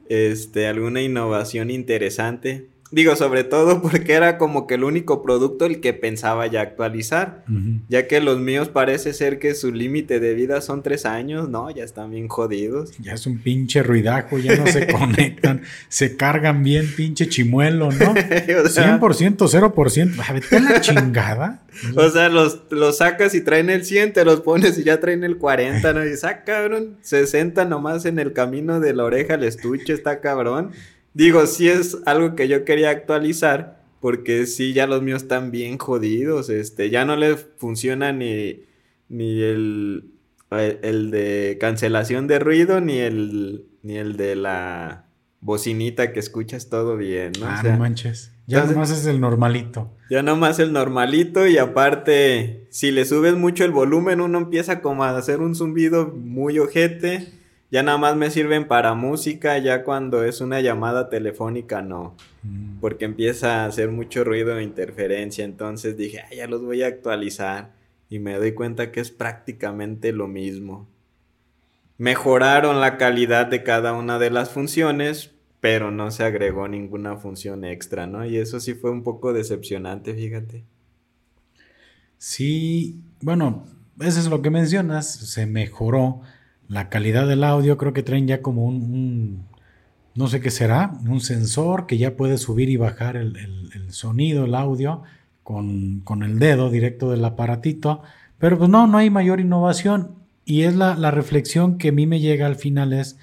[0.10, 2.72] este, alguna innovación interesante.
[2.94, 7.44] Digo, sobre todo porque era como que el único producto el que pensaba ya actualizar.
[7.89, 11.72] Ya que los míos parece ser que su límite de vida son tres años, ¿no?
[11.72, 12.91] Ya están bien jodidos.
[13.00, 18.14] Ya es un pinche ruidajo, ya no se conectan, se cargan bien pinche chimuelo, ¿no?
[18.14, 19.00] 100%,
[19.38, 20.34] 0%.
[20.34, 21.64] Vete la chingada.
[21.96, 25.24] o sea, los, los sacas y traen el 100, te los pones y ya traen
[25.24, 26.06] el 40, ¿no?
[26.06, 30.72] Y ah, cabrón, 60 nomás en el camino de la oreja al estuche, está cabrón.
[31.14, 35.78] Digo, sí es algo que yo quería actualizar, porque sí, ya los míos están bien
[35.78, 38.64] jodidos, este, ya no les funciona ni,
[39.09, 40.11] ni el,
[40.51, 45.05] el de cancelación de ruido, ni el, ni el de la
[45.39, 47.47] bocinita que escuchas todo bien, ¿no?
[47.47, 48.32] Ah, no manches.
[48.45, 49.91] Ya nomás es el normalito.
[50.09, 55.03] Ya nomás el normalito y aparte, si le subes mucho el volumen, uno empieza como
[55.03, 57.32] a hacer un zumbido muy ojete.
[57.74, 62.15] Ya nada más me sirven para música, ya cuando es una llamada telefónica no.
[62.43, 62.80] Mm.
[62.80, 65.43] Porque empieza a hacer mucho ruido e interferencia.
[65.43, 67.74] Entonces dije, ah, ya los voy a actualizar.
[68.09, 70.88] Y me doy cuenta que es prácticamente lo mismo.
[71.97, 77.65] Mejoraron la calidad de cada una de las funciones, pero no se agregó ninguna función
[77.65, 78.24] extra, ¿no?
[78.24, 80.63] Y eso sí fue un poco decepcionante, fíjate.
[82.19, 83.65] Sí, bueno,
[83.99, 86.21] eso es lo que mencionas, se mejoró
[86.68, 89.45] la calidad del audio, creo que traen ya como un,
[90.16, 93.36] no sé qué será, un sensor que ya puede subir y bajar el,
[93.89, 95.03] sonido, el audio,
[95.43, 98.01] con, con, el dedo directo del aparatito,
[98.39, 102.07] pero pues no, no hay mayor innovación y es la, la reflexión que a mí
[102.07, 103.18] me llega al final es,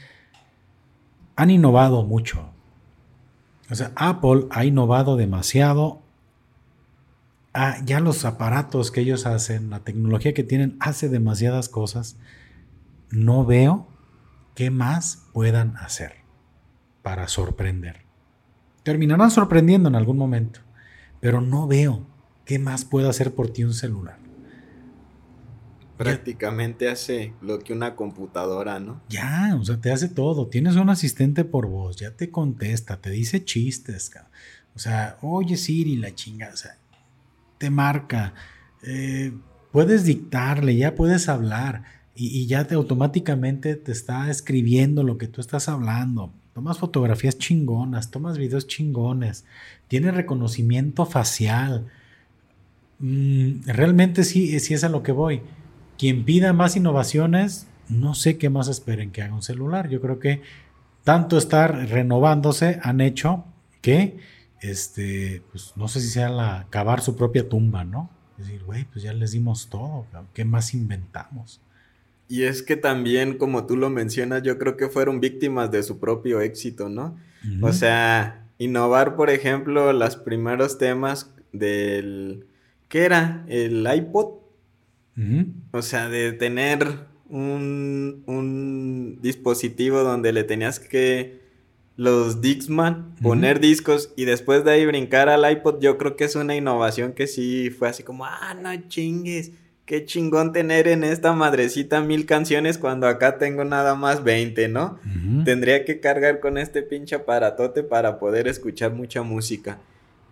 [1.36, 2.51] han innovado mucho.
[3.70, 6.03] O sea, Apple ha innovado demasiado.
[7.55, 12.16] Ah, ya los aparatos que ellos hacen, la tecnología que tienen, hace demasiadas cosas.
[13.11, 13.88] No veo
[14.54, 16.16] qué más puedan hacer
[17.02, 18.02] para sorprender.
[18.82, 20.61] Terminarán sorprendiendo en algún momento,
[21.20, 22.06] pero no veo
[22.44, 24.18] qué más puede hacer por ti un celular.
[25.96, 29.02] Prácticamente hace lo que una computadora, ¿no?
[29.11, 30.46] Ya, o sea, te hace todo.
[30.46, 34.11] Tienes un asistente por voz, ya te contesta, te dice chistes,
[34.74, 36.78] o sea, oye Siri, la chinga, o sea,
[37.58, 38.32] te marca,
[38.82, 39.32] eh,
[39.72, 45.41] puedes dictarle, ya puedes hablar y, ya te automáticamente te está escribiendo lo que tú
[45.41, 46.33] estás hablando.
[46.55, 49.45] Tomas fotografías chingonas, tomas videos chingones,
[49.89, 51.89] tiene reconocimiento facial.
[52.99, 55.43] Mm, realmente sí, sí es a lo que voy
[56.01, 59.91] quien pida más innovaciones, no sé qué más esperen que haga un celular.
[59.91, 60.41] Yo creo que
[61.05, 63.45] tanto estar renovándose han hecho
[63.83, 64.16] que,
[64.62, 68.09] este, pues no sé si sea la, cavar su propia tumba, ¿no?
[68.39, 71.61] Es decir, güey, pues ya les dimos todo, ¿qué más inventamos?
[72.31, 75.99] Y es que también, como tú lo mencionas, yo creo que fueron víctimas de su
[75.99, 77.18] propio éxito, ¿no?
[77.61, 82.47] O sea, innovar, por ejemplo, los primeros temas del,
[82.89, 83.45] ¿qué era?
[83.49, 84.35] El iPod.
[85.72, 86.87] O sea, de tener
[87.28, 91.41] un, un, dispositivo donde le tenías que
[91.97, 96.37] los Dixman, poner discos y después de ahí brincar al iPod, yo creo que es
[96.37, 99.51] una innovación que sí fue así como, ah, no chingues,
[99.91, 105.01] qué chingón tener en esta madrecita mil canciones cuando acá tengo nada más 20, ¿no?
[105.45, 109.80] Tendría que cargar con este pinche aparatote para poder escuchar mucha música.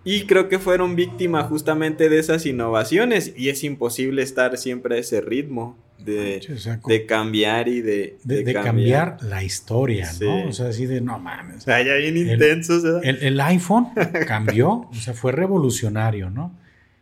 [0.05, 4.99] Y creo que fueron víctimas justamente de esas innovaciones y es imposible estar siempre a
[5.01, 6.41] ese ritmo de,
[6.87, 8.17] de cambiar y de...
[8.23, 9.17] De, cambiar.
[9.23, 10.51] la historia, ¿no?
[10.51, 11.57] O sea, así de, no mames.
[11.57, 12.85] O sea, ya bien intensos.
[13.03, 13.89] El, el, iPhone
[14.29, 16.57] cambió, o sea, fue revolucionario, ¿no?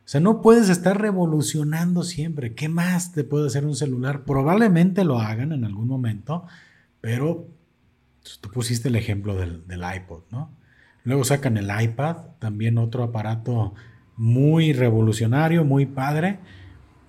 [0.07, 2.55] O sea, no puedes estar revolucionando siempre.
[2.55, 4.23] ¿Qué más te puede hacer un celular?
[4.23, 6.47] Probablemente lo hagan en algún momento,
[7.01, 7.49] pero
[8.41, 10.53] tú pusiste el ejemplo del, del iPod, ¿no?
[11.03, 13.75] Luego sacan el iPad, también otro aparato
[14.17, 16.39] muy revolucionario, muy padre.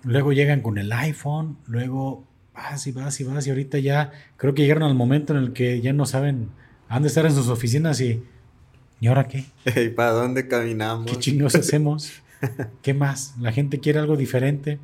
[0.02, 4.54] Luego llegan con el iPhone, luego vas y vas y vas y ahorita ya creo
[4.54, 6.48] que llegaron al momento en el que ya no saben,
[6.88, 8.24] han de estar en sus oficinas y
[9.00, 9.46] ¿y ahora qué?
[9.76, 11.12] ¿Y para dónde caminamos?
[11.12, 12.12] ¿Qué chingos hacemos?
[12.82, 13.34] ¿Qué más?
[13.38, 14.78] La gente quiere algo diferente.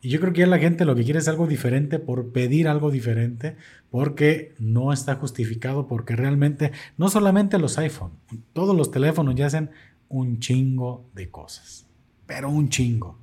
[0.00, 2.68] Y yo creo que ya la gente lo que quiere es algo diferente por pedir
[2.68, 3.56] algo diferente,
[3.90, 8.10] porque no está justificado, porque realmente, no solamente los iPhone,
[8.52, 9.70] todos los teléfonos ya hacen
[10.10, 11.86] un chingo de cosas,
[12.26, 13.18] pero un chingo.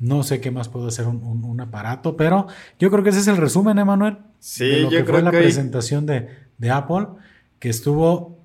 [0.00, 2.46] No sé qué más puede hacer un, aparato, pero
[2.78, 4.18] yo creo que ese es el resumen, Emanuel.
[4.40, 6.28] Sí, de lo que fue la presentación de,
[6.58, 7.06] de Apple,
[7.58, 8.37] que estuvo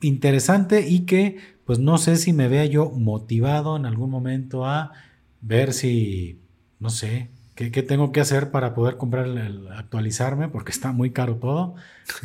[0.00, 4.92] interesante y que, pues no sé si me vea yo motivado en algún momento a
[5.40, 6.42] ver si
[6.82, 10.48] no sé, ¿qué, tengo que hacer para poder comprar, el, actualizarme?
[10.48, 11.76] Porque está muy caro todo,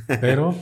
[0.19, 0.55] pero,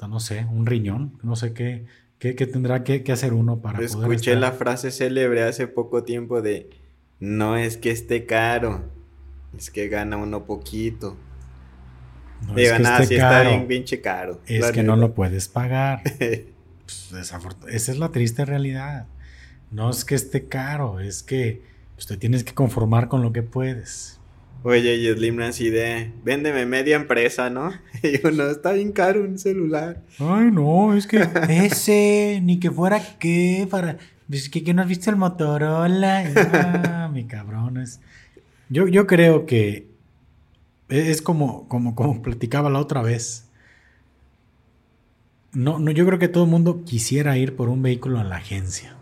[0.00, 1.86] no sé, un riñón, no sé qué,
[2.20, 4.12] qué, tendrá que, hacer uno para Escuché poder...
[4.12, 6.70] Escuché la frase célebre hace poco tiempo de,
[7.18, 8.84] no es que esté caro,
[9.56, 11.16] es que gana uno poquito.
[12.46, 14.40] No es que esté está bien pinche caro.
[14.46, 16.02] Es que no lo puedes pagar.
[16.88, 17.12] Pues,
[17.68, 19.08] esa es la triste realidad.
[19.70, 21.60] No es que esté caro, es que
[21.94, 24.18] pues te tienes que conformar con lo que puedes.
[24.62, 27.72] Oye, y Slim así de, véndeme media empresa, ¿no?
[28.02, 30.02] Y uno, está bien caro un celular.
[30.18, 33.98] Ay, no, es que ese, ni que fuera qué, para...
[34.30, 36.24] Es que, no has visto el Motorola.
[36.52, 38.00] Ah, mi cabrón, es...
[38.68, 39.87] Yo, yo creo que
[40.88, 43.48] es como, como, como platicaba la otra vez.
[45.52, 48.36] no, no, yo creo que todo el mundo quisiera ir por un vehículo a la
[48.36, 48.96] agencia.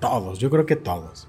[0.00, 1.28] Todos, yo creo que todos.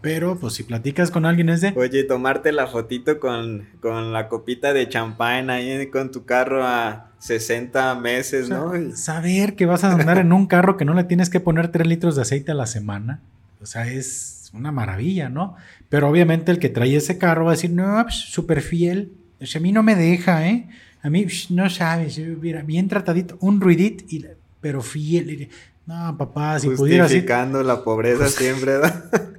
[0.00, 1.72] Pero pues si platicas con alguien es de...
[1.76, 7.96] Oye, tomarte la fotito con, la copita de champán ahí con tu carro a 60
[7.96, 8.72] meses, ¿no?
[8.94, 11.86] Saber que vas a andar en un carro que no le tienes que poner 3
[11.86, 13.20] litros de aceite a la semana.
[13.60, 15.56] O sea, es una maravilla, ¿no?
[15.88, 19.12] Pero obviamente el que trae ese carro va a decir, no, pues súper fiel.
[19.40, 20.68] a mí no me deja, ¿eh?
[21.02, 24.24] A mí no sabes, mira, bien tratadito, un ruidito, y,
[24.60, 25.48] pero fiel.
[25.86, 27.04] No, papá, si pudiera...
[27.04, 29.04] Justificando la pobreza siempre, ¿verdad?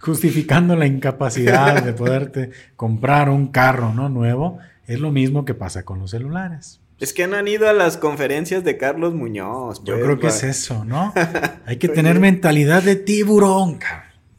[0.00, 4.08] justificando la incapacidad de poderte comprar un carro ¿no?
[4.08, 6.80] nuevo, es lo mismo que pasa con los celulares.
[6.98, 9.82] Es que no han ido a las conferencias de Carlos Muñoz.
[9.84, 11.14] Yo pues, creo que es eso, ¿no?
[11.66, 13.78] Hay que tener mentalidad de tiburón,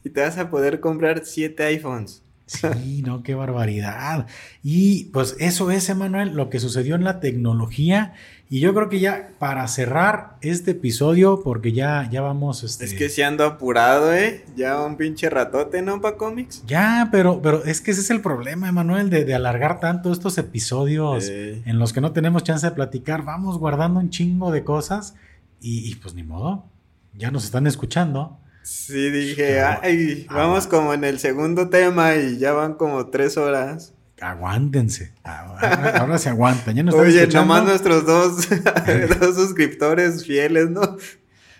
[0.04, 2.22] Y te vas a poder comprar siete iPhones.
[2.46, 4.26] Sí, no, qué barbaridad.
[4.62, 8.14] Y pues eso es, Emanuel, lo que sucedió en la tecnología
[8.52, 12.62] y yo creo que ya para cerrar este episodio, porque ya, ya vamos.
[12.62, 12.84] Este...
[12.84, 14.44] Es que si ando apurado, ¿eh?
[14.54, 16.02] Ya un pinche ratote, ¿no?
[16.02, 16.62] Para cómics.
[16.66, 21.30] Ya, pero, pero es que ese es el problema, Emanuel, de, alargar tanto estos episodios
[21.30, 23.24] en los que no tenemos chance de platicar.
[23.24, 25.14] Vamos guardando un chingo de cosas
[25.58, 26.66] y, pues ni modo.
[27.14, 28.38] Ya nos están escuchando.
[28.62, 33.94] Sí, dije, ay, vamos como en el segundo tema y ya van como tres horas
[34.22, 35.12] aguántense.
[35.24, 36.74] Ahora, se aguantan.
[36.74, 38.48] Ya no Oye, nomás nuestros dos,
[39.20, 40.96] dos suscriptores fieles, ¿no?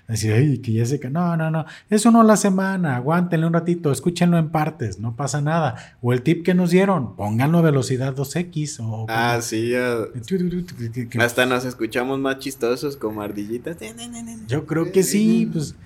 [0.08, 3.46] Decir, ay, que ya sé que no, no, no, es uno a la semana, aguántenle
[3.46, 5.96] un ratito, escúchenlo en partes, no pasa nada.
[6.02, 8.80] O el tip que nos dieron, pónganlo a velocidad 2X.
[8.80, 9.72] O, ah, sí,
[11.18, 13.76] hasta nos escuchamos más chistosos como ardillitas.
[14.48, 15.76] Yo creo que sí, pues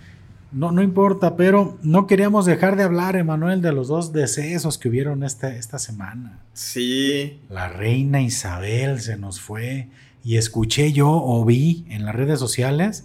[0.52, 4.88] no, no importa, pero no queríamos dejar de hablar, Emanuel, de los dos decesos que
[4.88, 6.40] hubieron esta, esta semana.
[6.52, 7.40] Sí.
[7.50, 9.88] La reina Isabel se nos fue
[10.24, 13.04] y escuché yo o vi en las redes sociales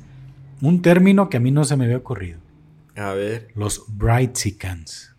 [0.61, 2.39] un término que a mí no se me había ocurrido.
[2.95, 3.49] A ver.
[3.55, 5.15] Los Brightsicans,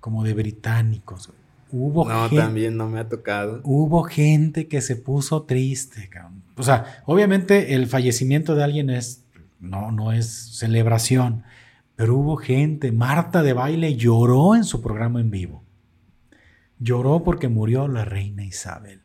[0.00, 1.30] como de británicos.
[1.70, 3.60] Hubo no, también no me ha tocado.
[3.64, 6.08] Hubo gente que se puso triste.
[6.56, 9.24] O sea, obviamente el fallecimiento de alguien es
[9.60, 11.44] no, no es celebración,
[11.96, 15.64] pero hubo gente, Marta de baile lloró en su programa en vivo.
[16.78, 19.00] Lloró porque murió la reina Isabel.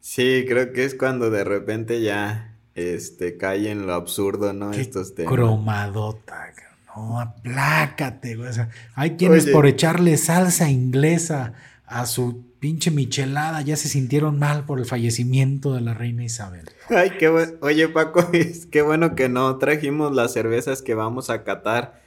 [0.00, 4.72] Sí, creo que es cuando de repente ya este, cae en lo absurdo, ¿no?
[4.72, 5.32] Estos temas.
[5.32, 6.52] Cromadota,
[6.94, 8.50] no, aplácate, güey.
[8.94, 11.54] hay quienes por echarle salsa inglesa
[11.86, 16.70] a su pinche michelada ya se sintieron mal por el fallecimiento de la reina Isabel.
[16.90, 17.54] Ay, qué bueno.
[17.60, 18.30] Oye, Paco,
[18.70, 22.00] qué bueno que no trajimos las cervezas que vamos a catar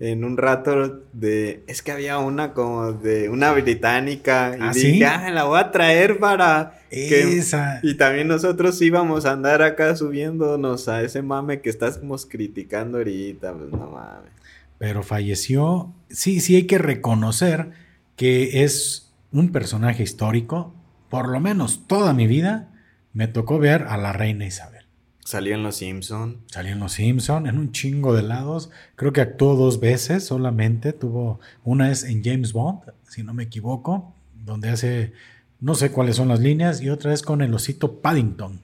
[0.00, 1.62] en un rato de...
[1.68, 4.56] Es que había una como de una británica.
[4.58, 6.80] Y ¿Ah, dije, ah, la voy a traer para...
[6.90, 7.78] Esa.
[7.84, 13.52] Y también nosotros íbamos a andar acá subiéndonos a ese mame que estamos criticando ahorita.
[13.52, 14.32] Pues no mames.
[14.78, 15.94] Pero falleció.
[16.10, 17.70] Sí, sí hay que reconocer
[18.16, 20.74] que es un personaje histórico,
[21.08, 22.70] por lo menos toda mi vida,
[23.12, 24.82] me tocó ver a la reina Isabel.
[25.24, 26.42] Salió en Los Simpson.
[26.46, 28.70] Salió en Los Simpson, en un chingo de lados.
[28.96, 30.92] Creo que actuó dos veces solamente.
[30.92, 35.12] Tuvo una es en James Bond, si no me equivoco, donde hace
[35.60, 38.62] no sé cuáles son las líneas y otra es con el osito Paddington.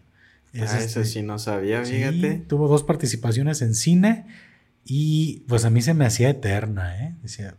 [0.55, 2.45] ah, eso este, sí no sabía, fíjate.
[2.49, 4.27] tuvo dos participaciones en cine
[4.85, 7.15] y pues a mí se me hacía eterna, ¿eh?
[7.23, 7.55] Decía,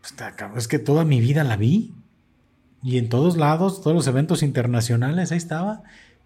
[0.00, 0.14] pues,
[0.56, 1.94] es que toda mi vida la vi.
[2.86, 5.82] Y en todos lados, todos los eventos internacionales, ahí estaba.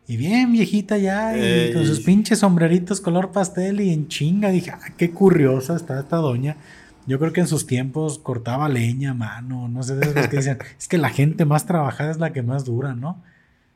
[0.07, 4.51] Y bien viejita ya, y con sus pinches sombreritos color pastel y en chinga.
[4.51, 6.59] Dije, ah, qué curiosa está esta doña.
[7.07, 10.87] Yo creo que en sus tiempos cortaba leña, mano, no sé de que dicen, es
[10.87, 13.25] que la gente más trabajada es la que más dura, ¿no?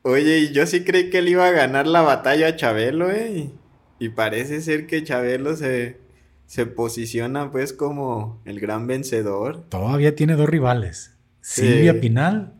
[0.03, 3.49] Oye, y yo sí creí que él iba a ganar la batalla a Chabelo, ¿eh?
[3.97, 5.97] Y parece ser que Chabelo se,
[6.45, 9.63] se posiciona pues como el gran vencedor.
[9.69, 11.13] Todavía tiene dos rivales.
[11.41, 12.54] Silvia Pinal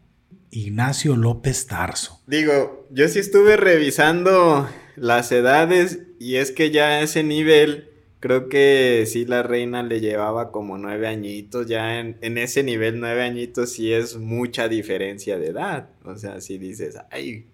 [0.56, 2.22] Ignacio López Tarso.
[2.28, 8.48] Digo, yo sí estuve revisando las edades y es que ya a ese nivel, creo
[8.48, 13.72] que sí la reina le llevaba como nueve añitos, ya en, ese nivel nueve añitos
[13.72, 15.90] sí es mucha diferencia de edad.
[16.06, 17.48] O sea, si dices, ay,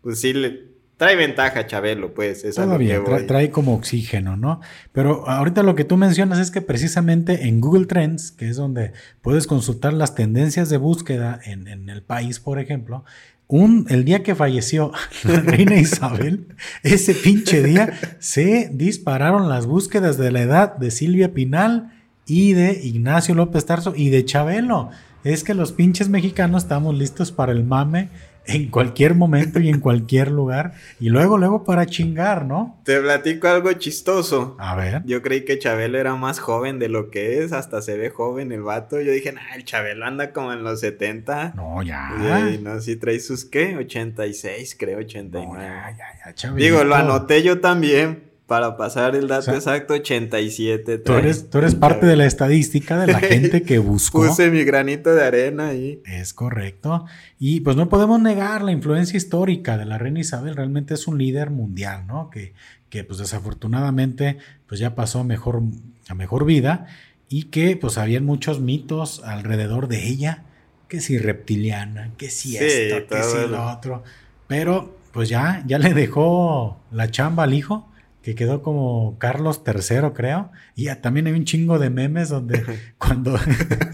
[0.00, 2.44] pues sí le, Trae ventaja Chabelo, pues.
[2.44, 4.60] Eso Todavía, trae, como oxígeno, ¿no?
[4.92, 8.92] Pero ahorita lo que tú mencionas es que precisamente en Google Trends, que es donde
[9.20, 13.04] puedes consultar las tendencias de búsqueda en, el país, por ejemplo,
[13.46, 14.90] un, el día que falleció
[15.24, 16.48] la reina Isabel,
[16.82, 21.92] ese pinche día se dispararon las búsquedas de la edad de Silvia Pinal
[22.26, 24.88] y de Ignacio López Tarso y de Chabelo.
[25.24, 28.08] Es que los pinches mexicanos estamos listos para el mame
[28.46, 30.74] en cualquier momento y en cualquier lugar.
[31.00, 32.80] Y luego, luego para chingar, ¿no?
[32.84, 34.56] Te platico algo chistoso.
[34.58, 35.02] A ver.
[35.04, 38.52] Yo creí que Chabelo era más joven de lo que es, hasta se ve joven
[38.52, 39.00] el vato.
[39.00, 41.54] Yo dije, nah, el Chabelo anda como en los 70.
[41.56, 42.50] No, ya.
[42.52, 43.76] Y, no, si trae sus, ¿qué?
[43.76, 45.52] 86, creo, 89.
[45.52, 48.25] No, ya, ya, ya, Digo, lo anoté yo también.
[48.46, 50.98] Para pasar el dato exacto, 87.
[50.98, 54.24] Tú eres, tú eres parte de la estadística de la gente que buscó.
[54.24, 56.00] Puse mi granito de arena ahí.
[56.04, 57.06] Es correcto.
[57.40, 60.54] Y pues no podemos negar la influencia histórica de la reina Isabel.
[60.54, 62.30] Realmente es un líder mundial, ¿no?
[62.30, 62.54] Que,
[62.88, 65.62] que pues desafortunadamente pues ya pasó mejor,
[66.08, 66.86] a mejor vida
[67.28, 70.44] y que pues habían muchos mitos alrededor de ella.
[70.86, 74.04] Que si reptiliana, que si esto, que si lo otro.
[74.46, 77.88] Pero pues ya, ya le dejó la chamba al hijo
[78.26, 80.50] que quedó como Carlos III, creo.
[80.74, 82.60] Y también hay un chingo de memes donde
[82.98, 83.38] cuando,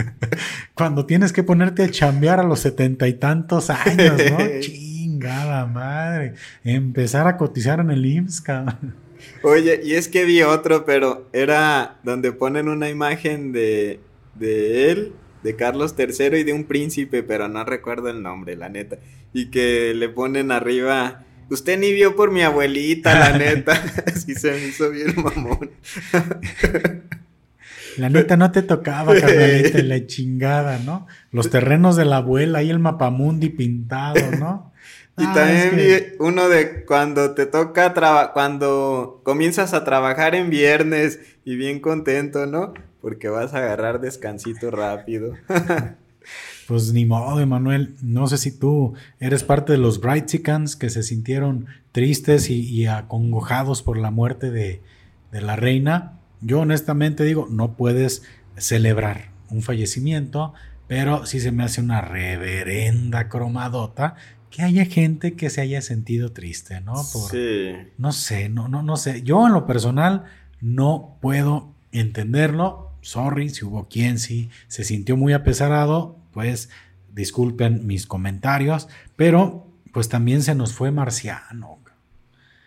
[0.75, 4.39] cuando tienes que ponerte a chambear a los setenta y tantos años, ¿no?
[4.61, 6.33] Chingada madre.
[6.65, 8.45] Empezar a cotizar en el IMSS,
[9.43, 14.01] Oye, y es que vi otro, pero era donde ponen una imagen de,
[14.35, 18.71] de él, de Carlos III y de un príncipe, pero no recuerdo el nombre, la
[18.71, 18.97] neta.
[19.35, 23.73] Y que le ponen arriba Usted ni vio por mi abuelita, la neta.
[24.07, 25.71] Así se me hizo bien mamón.
[27.99, 31.07] La neta no te tocaba, carnalita, la chingada, ¿no?
[31.31, 34.73] Los terrenos de la abuela y el mapamundi pintado, ¿no?
[35.19, 37.93] Y ah, también uno de cuando te toca
[38.33, 42.73] cuando comienzas a trabajar en viernes y bien contento, ¿no?
[43.03, 45.35] Porque vas a agarrar descansito rápido.
[46.73, 47.97] Pues ni modo, Emanuel.
[48.01, 52.87] No sé si tú eres parte de los Bright Chickens que se sintieron tristes y,
[52.87, 54.81] acongojados por la muerte de,
[55.33, 56.19] la reina.
[56.41, 58.23] Yo honestamente digo, no puedes
[58.57, 60.55] celebrar un fallecimiento,
[60.87, 64.15] pero sí se me hace una reverenda cromadota
[64.49, 66.97] que haya gente que se haya sentido triste, ¿no?
[67.05, 67.73] sí.
[67.99, 69.21] No sé, no, no, no sé.
[69.25, 70.25] Yo en lo personal
[70.63, 72.93] no puedo entenderlo.
[73.03, 76.71] Sorry si hubo quien sí se sintió muy apesarado pues
[77.13, 81.83] disculpen mis comentarios, pero pues también se nos fue Marciano.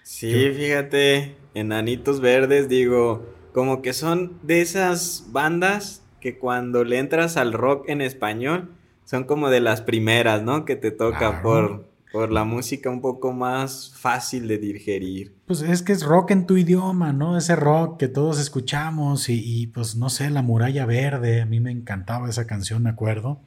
[0.06, 7.38] Sí, fíjate, Enanitos Verdes, digo, como que son de esas bandas que cuando le entras
[7.38, 8.72] al rock en español,
[9.04, 10.64] son como de las primeras, ¿no?
[10.64, 15.36] Que te toca por, por la música un poco más fácil de digerir.
[15.48, 17.36] Pues es que es rock en tu idioma, ¿no?
[17.36, 21.60] Ese rock que todos escuchamos y, y pues no sé, La Muralla Verde, a mí
[21.60, 23.42] me encantaba esa canción, me acuerdo.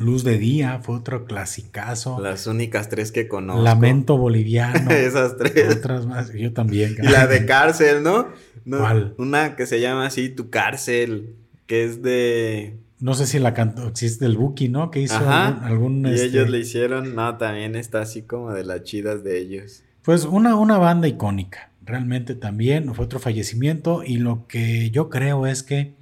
[0.00, 2.20] Luz de Día fue otro clasicazo.
[2.20, 3.62] Las únicas tres que conozco.
[3.62, 4.90] Lamento Boliviano.
[4.90, 5.76] Esas tres.
[5.76, 6.96] Otras más, yo también.
[7.02, 8.28] Y la de cárcel, ¿no?
[8.68, 9.14] ¿Cuál?
[9.18, 11.36] Una que se llama así, Tu cárcel,
[11.66, 12.78] que es de...
[12.98, 14.90] No sé si la cantó, existe el Buki, ¿no?
[14.90, 16.06] Que hizo algún...
[16.06, 19.82] y este ellos le hicieron, no, también está así como de las chidas de ellos.
[20.02, 25.46] Pues una, una banda icónica, realmente también, fue otro fallecimiento y lo que yo creo
[25.46, 25.94] es que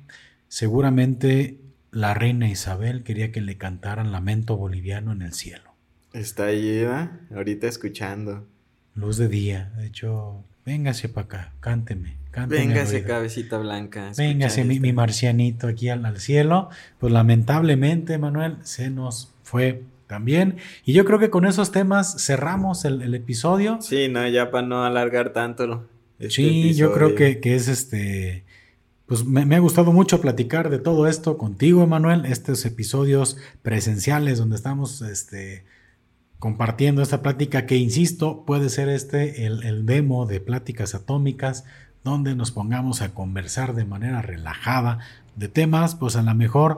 [0.49, 1.59] seguramente
[1.91, 5.71] la reina Isabel quería que le cantaran lamento boliviano en el cielo.
[6.13, 6.87] Está ahí,
[7.35, 8.47] ahorita escuchando.
[8.95, 12.67] Luz de día, de hecho, véngase para acá, cánteme, cánteme.
[12.67, 14.13] Véngase, cabecita blanca.
[14.17, 16.71] Véngase, mi, mi, marcianito aquí al, al, cielo.
[16.99, 20.57] Pues lamentablemente, Manuel, se nos fue también.
[20.85, 23.79] Y yo creo que con esos temas cerramos el, episodio.
[23.81, 25.87] Sí, no, ya para no alargar tanto.
[26.19, 28.45] Este sí, yo creo que, que es este
[29.09, 34.57] pues me, ha gustado mucho platicar de todo esto contigo, Emanuel, estos episodios presenciales donde
[34.57, 35.65] estamos este,
[36.39, 41.65] compartiendo esta plática que, insisto, puede ser este el, demo de pláticas atómicas
[42.05, 44.99] donde nos pongamos a conversar de manera relajada
[45.37, 46.77] de temas, pues a lo mejor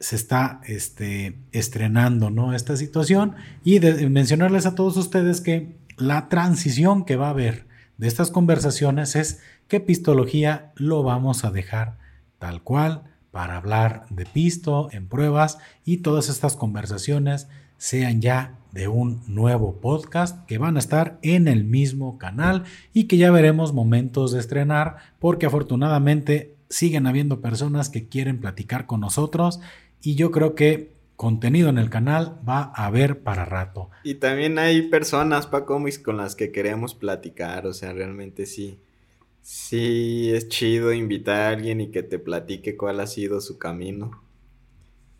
[0.00, 2.54] se está este, estrenando ¿no?
[2.54, 7.66] esta situación y mencionarles a todos ustedes que la transición que va a haber
[7.98, 11.98] de estas conversaciones es que epistología lo vamos a dejar
[12.38, 18.88] tal cual para hablar de pisto en pruebas y todas estas conversaciones sean ya de
[18.88, 23.72] un nuevo podcast que van a estar en el mismo canal y que ya veremos
[23.72, 29.60] momentos de estrenar porque afortunadamente siguen habiendo personas que quieren platicar con nosotros
[30.02, 33.90] y yo creo que contenido en el canal va a haber para rato.
[34.04, 38.78] Y también hay personas, cómics con las que queremos platicar, o sea, realmente sí.
[39.50, 44.22] Sí, es chido invitar a alguien y que te platique cuál ha sido su camino.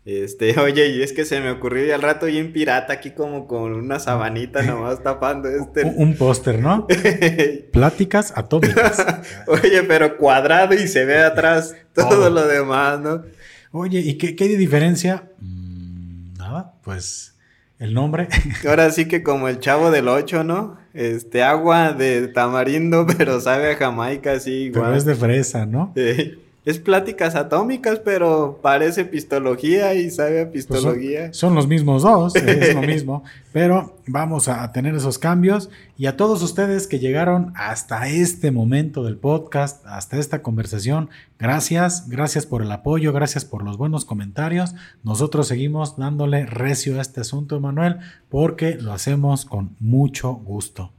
[0.05, 3.47] Este, oye, y es que se me ocurrió y al rato bien pirata aquí como
[3.47, 5.83] con una sabanita nomás tapando este.
[5.83, 6.85] Un, póster, ¿no?
[7.71, 9.03] Pláticas atómicas.
[9.47, 13.23] oye, pero cuadrado y se ve atrás todo, lo demás, ¿no?
[13.71, 15.31] Oye, ¿y qué, qué hay de diferencia?
[15.39, 17.35] Mm, nada, pues
[17.79, 18.27] el nombre.
[18.67, 20.77] Ahora sí que como el chavo del 8, ¿no?
[20.93, 24.85] Este, agua de tamarindo, pero sabe a Jamaica, así igual.
[24.85, 25.91] Pero es de fresa, ¿no?
[25.95, 31.33] Sí es pláticas atómicas, pero parece pistología y sabe a pues pistología.
[31.33, 33.23] son, los mismos dos, es lo mismo,
[33.53, 39.03] pero vamos a tener esos cambios y a todos ustedes que llegaron hasta este momento
[39.03, 41.09] del podcast, hasta esta conversación,
[41.39, 44.75] gracias, gracias por el apoyo, gracias por los buenos comentarios.
[45.03, 47.97] Nosotros seguimos dándole recio a este asunto, Emanuel,
[48.29, 50.91] porque lo hacemos con mucho gusto.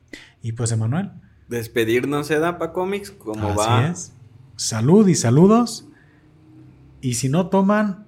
[0.43, 1.11] Y pues, Emanuel.
[1.49, 3.11] Despedirnos, ¿eh, para cómics?
[3.11, 3.89] ¿Cómo va?
[3.89, 4.12] Es
[4.61, 5.89] salud y saludos.
[7.01, 8.07] Y si no toman,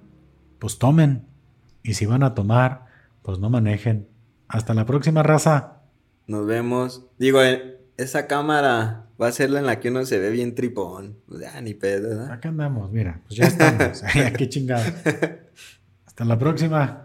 [0.59, 1.25] pues tomen.
[1.81, 2.85] Y si van a tomar,
[3.23, 4.07] pues no manejen.
[4.47, 5.81] Hasta la próxima raza.
[6.27, 7.07] Nos vemos.
[7.17, 10.53] Digo, eh, esa cámara va a ser la en la que uno se ve bien
[10.53, 11.17] tripón.
[11.27, 14.03] Pues ya, ni pedo, Acá andamos, mira, pues ya estamos.
[14.13, 14.85] Ay, qué chingada.
[16.05, 17.02] Hasta la próxima.